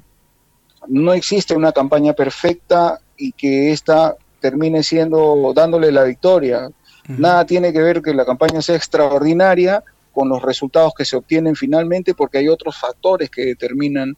no 0.88 1.14
existe 1.14 1.54
una 1.54 1.72
campaña 1.72 2.14
perfecta 2.14 3.00
y 3.18 3.34
que 3.34 3.72
ésta 3.72 4.16
termine 4.40 4.82
siendo 4.82 5.54
dándole 5.54 5.92
la 5.92 6.02
victoria. 6.06 6.72
Nada 7.08 7.46
tiene 7.46 7.72
que 7.72 7.84
ver 7.84 8.02
que 8.02 8.16
la 8.16 8.26
campaña 8.26 8.64
sea 8.64 8.78
extraordinaria 8.78 9.84
con 10.18 10.30
los 10.30 10.42
resultados 10.42 10.94
que 10.98 11.06
se 11.06 11.16
obtienen 11.16 11.56
finalmente, 11.56 12.16
porque 12.16 12.40
hay 12.40 12.48
otros 12.48 12.76
factores 12.76 13.30
que 13.30 13.46
determinan 13.46 14.18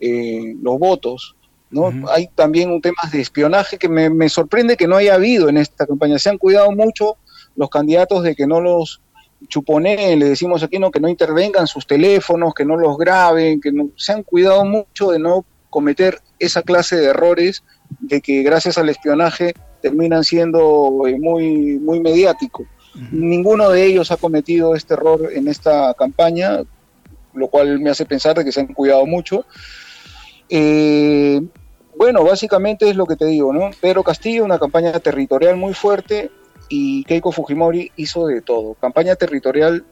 eh, 0.00 0.54
los 0.62 0.78
votos. 0.78 1.36
¿no? 1.68 1.92
Hay 2.08 2.28
también 2.34 2.70
un 2.70 2.80
tema 2.80 3.02
de 3.12 3.20
espionaje 3.20 3.76
que 3.76 3.90
me, 3.90 4.08
me, 4.08 4.30
sorprende 4.30 4.78
que 4.78 4.88
no 4.88 4.96
haya 4.96 5.16
habido 5.16 5.50
en 5.50 5.58
esta 5.58 5.86
campaña. 5.86 6.18
Se 6.18 6.30
han 6.30 6.38
cuidado 6.38 6.72
mucho 6.72 7.18
los 7.56 7.68
candidatos 7.68 8.22
de 8.22 8.34
que 8.34 8.46
no 8.46 8.62
los 8.62 9.02
chuponé, 9.46 10.16
le 10.16 10.30
decimos 10.30 10.62
aquí, 10.62 10.78
no, 10.78 10.90
que 10.90 11.00
no 11.00 11.08
intervengan 11.08 11.66
sus 11.66 11.86
teléfonos, 11.86 12.54
que 12.54 12.64
no 12.64 12.78
los 12.78 12.96
graben, 12.96 13.60
que 13.60 13.70
no, 13.70 13.90
se 13.96 14.12
han 14.12 14.22
cuidado 14.22 14.64
mucho 14.64 15.10
de 15.10 15.18
no 15.18 15.44
cometer 15.68 16.20
esa 16.38 16.62
clase 16.62 16.96
de 16.96 17.08
errores 17.08 17.64
de 18.00 18.22
que 18.22 18.42
gracias 18.42 18.78
al 18.78 18.88
espionaje 18.88 19.52
terminan 19.82 20.24
siendo 20.24 21.06
eh, 21.06 21.18
muy, 21.20 21.78
muy 21.80 22.00
mediáticos. 22.00 22.66
Ninguno 23.10 23.70
de 23.70 23.84
ellos 23.84 24.10
ha 24.10 24.16
cometido 24.16 24.74
este 24.74 24.94
error 24.94 25.30
en 25.32 25.48
esta 25.48 25.94
campaña, 25.94 26.62
lo 27.32 27.48
cual 27.48 27.80
me 27.80 27.90
hace 27.90 28.06
pensar 28.06 28.36
de 28.36 28.44
que 28.44 28.52
se 28.52 28.60
han 28.60 28.72
cuidado 28.74 29.04
mucho. 29.06 29.44
Eh, 30.48 31.40
bueno, 31.96 32.24
básicamente 32.24 32.88
es 32.88 32.96
lo 32.96 33.06
que 33.06 33.16
te 33.16 33.26
digo, 33.26 33.52
¿no? 33.52 33.70
Pedro 33.80 34.02
Castillo, 34.02 34.44
una 34.44 34.58
campaña 34.58 34.98
territorial 35.00 35.56
muy 35.56 35.74
fuerte, 35.74 36.30
y 36.68 37.04
Keiko 37.04 37.32
Fujimori 37.32 37.92
hizo 37.96 38.26
de 38.26 38.40
todo. 38.40 38.74
Campaña 38.74 39.16
territorial 39.16 39.84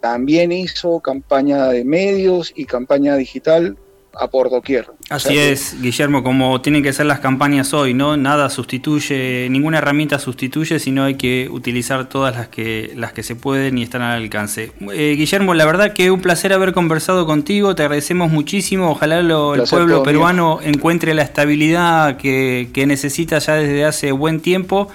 también 0.00 0.52
hizo, 0.52 1.00
campaña 1.00 1.68
de 1.68 1.84
medios 1.84 2.52
y 2.54 2.64
campaña 2.64 3.16
digital 3.16 3.76
a 4.18 4.28
por 4.28 4.50
doquier. 4.50 4.86
Así 5.08 5.38
es, 5.38 5.80
Guillermo, 5.80 6.22
como 6.22 6.60
tienen 6.60 6.82
que 6.82 6.92
ser 6.92 7.06
las 7.06 7.20
campañas 7.20 7.72
hoy, 7.72 7.94
¿no? 7.94 8.16
Nada 8.16 8.50
sustituye, 8.50 9.48
ninguna 9.50 9.78
herramienta 9.78 10.18
sustituye, 10.18 10.78
sino 10.78 11.04
hay 11.04 11.14
que 11.14 11.48
utilizar 11.50 12.08
todas 12.08 12.34
las 12.36 12.48
que, 12.48 12.92
las 12.96 13.12
que 13.12 13.22
se 13.22 13.36
pueden 13.36 13.78
y 13.78 13.82
están 13.82 14.02
al 14.02 14.22
alcance. 14.22 14.72
Eh, 14.92 15.14
Guillermo, 15.16 15.54
la 15.54 15.64
verdad 15.64 15.92
que 15.92 16.10
un 16.10 16.20
placer 16.20 16.52
haber 16.52 16.72
conversado 16.72 17.26
contigo, 17.26 17.74
te 17.74 17.82
agradecemos 17.82 18.30
muchísimo, 18.30 18.90
ojalá 18.90 19.20
el 19.20 19.62
pueblo 19.68 20.02
peruano 20.02 20.60
encuentre 20.62 21.14
la 21.14 21.22
estabilidad 21.22 22.16
que, 22.16 22.70
que 22.72 22.86
necesita 22.86 23.38
ya 23.38 23.54
desde 23.54 23.84
hace 23.84 24.12
buen 24.12 24.40
tiempo. 24.40 24.90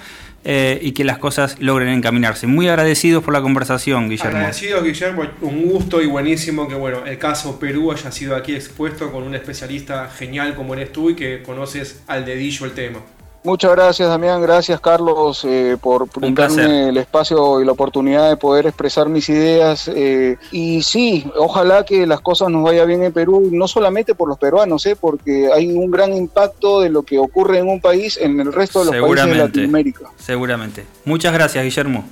Eh, 0.50 0.78
y 0.80 0.92
que 0.92 1.04
las 1.04 1.18
cosas 1.18 1.56
logren 1.60 1.90
encaminarse. 1.90 2.46
Muy 2.46 2.68
agradecidos 2.68 3.22
por 3.22 3.34
la 3.34 3.42
conversación, 3.42 4.08
Guillermo. 4.08 4.38
Agradecidos, 4.38 4.82
Guillermo. 4.82 5.24
Un 5.42 5.66
gusto 5.66 6.00
y 6.00 6.06
buenísimo 6.06 6.66
que 6.66 6.74
bueno, 6.74 7.04
el 7.04 7.18
caso 7.18 7.60
Perú 7.60 7.92
haya 7.92 8.10
sido 8.10 8.34
aquí 8.34 8.54
expuesto 8.54 9.12
con 9.12 9.24
un 9.24 9.34
especialista 9.34 10.08
genial 10.08 10.54
como 10.54 10.72
eres 10.72 10.90
tú 10.90 11.10
y 11.10 11.14
que 11.14 11.42
conoces 11.42 12.00
al 12.06 12.24
dedillo 12.24 12.64
el 12.64 12.72
tema. 12.72 13.00
Muchas 13.44 13.70
gracias, 13.70 14.08
Damián. 14.08 14.42
Gracias, 14.42 14.80
Carlos, 14.80 15.44
eh, 15.44 15.76
por 15.80 16.10
brindarme 16.10 16.88
el 16.88 16.96
espacio 16.96 17.60
y 17.60 17.64
la 17.64 17.72
oportunidad 17.72 18.28
de 18.28 18.36
poder 18.36 18.66
expresar 18.66 19.08
mis 19.08 19.28
ideas. 19.28 19.88
Eh, 19.94 20.36
y 20.50 20.82
sí, 20.82 21.24
ojalá 21.36 21.84
que 21.84 22.06
las 22.06 22.20
cosas 22.20 22.50
nos 22.50 22.64
vayan 22.64 22.88
bien 22.88 23.04
en 23.04 23.12
Perú, 23.12 23.48
no 23.52 23.68
solamente 23.68 24.14
por 24.14 24.28
los 24.28 24.38
peruanos, 24.38 24.84
eh, 24.86 24.96
porque 25.00 25.50
hay 25.52 25.70
un 25.70 25.90
gran 25.90 26.12
impacto 26.14 26.80
de 26.80 26.90
lo 26.90 27.04
que 27.04 27.18
ocurre 27.18 27.58
en 27.58 27.68
un 27.68 27.80
país 27.80 28.18
en 28.20 28.40
el 28.40 28.52
resto 28.52 28.80
de 28.84 28.86
los 28.86 29.08
países 29.08 29.26
de 29.26 29.34
Latinoamérica. 29.36 30.10
Seguramente. 30.16 30.84
Muchas 31.04 31.32
gracias, 31.32 31.62
Guillermo. 31.62 32.04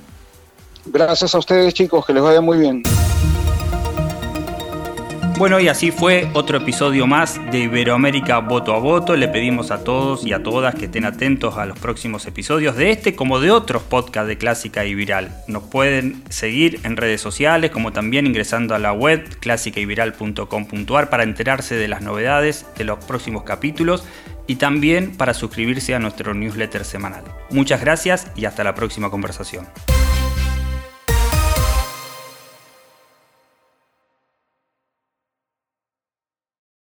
Gracias 0.85 1.35
a 1.35 1.39
ustedes, 1.39 1.73
chicos. 1.73 2.05
Que 2.05 2.13
les 2.13 2.23
vaya 2.23 2.39
muy 2.39 2.57
bien. 2.57 2.83
Bueno, 5.37 5.59
y 5.59 5.67
así 5.67 5.91
fue 5.91 6.27
otro 6.33 6.57
episodio 6.57 7.05
más 7.05 7.39
de 7.51 7.59
Iberoamérica 7.59 8.39
Voto 8.39 8.73
a 8.73 8.79
Voto. 8.79 9.15
Le 9.15 9.27
pedimos 9.27 9.69
a 9.69 9.83
todos 9.83 10.25
y 10.25 10.33
a 10.33 10.41
todas 10.41 10.73
que 10.73 10.85
estén 10.85 11.05
atentos 11.05 11.57
a 11.57 11.67
los 11.67 11.77
próximos 11.77 12.25
episodios 12.25 12.75
de 12.75 12.89
este 12.89 13.15
como 13.15 13.39
de 13.39 13.51
otros 13.51 13.83
podcasts 13.83 14.27
de 14.27 14.39
Clásica 14.39 14.83
y 14.85 14.95
Viral. 14.95 15.29
Nos 15.47 15.61
pueden 15.61 16.23
seguir 16.29 16.79
en 16.83 16.97
redes 16.97 17.21
sociales 17.21 17.69
como 17.69 17.93
también 17.93 18.25
ingresando 18.25 18.73
a 18.73 18.79
la 18.79 18.93
web 18.93 19.29
clásicayviral.com.ar 19.39 21.09
para 21.11 21.21
enterarse 21.21 21.75
de 21.75 21.87
las 21.87 22.01
novedades 22.01 22.65
de 22.75 22.85
los 22.85 23.05
próximos 23.05 23.43
capítulos 23.43 24.05
y 24.47 24.55
también 24.55 25.15
para 25.17 25.35
suscribirse 25.35 25.93
a 25.93 25.99
nuestro 25.99 26.33
newsletter 26.33 26.83
semanal. 26.83 27.23
Muchas 27.51 27.79
gracias 27.79 28.31
y 28.35 28.45
hasta 28.45 28.63
la 28.63 28.73
próxima 28.73 29.11
conversación. 29.11 29.67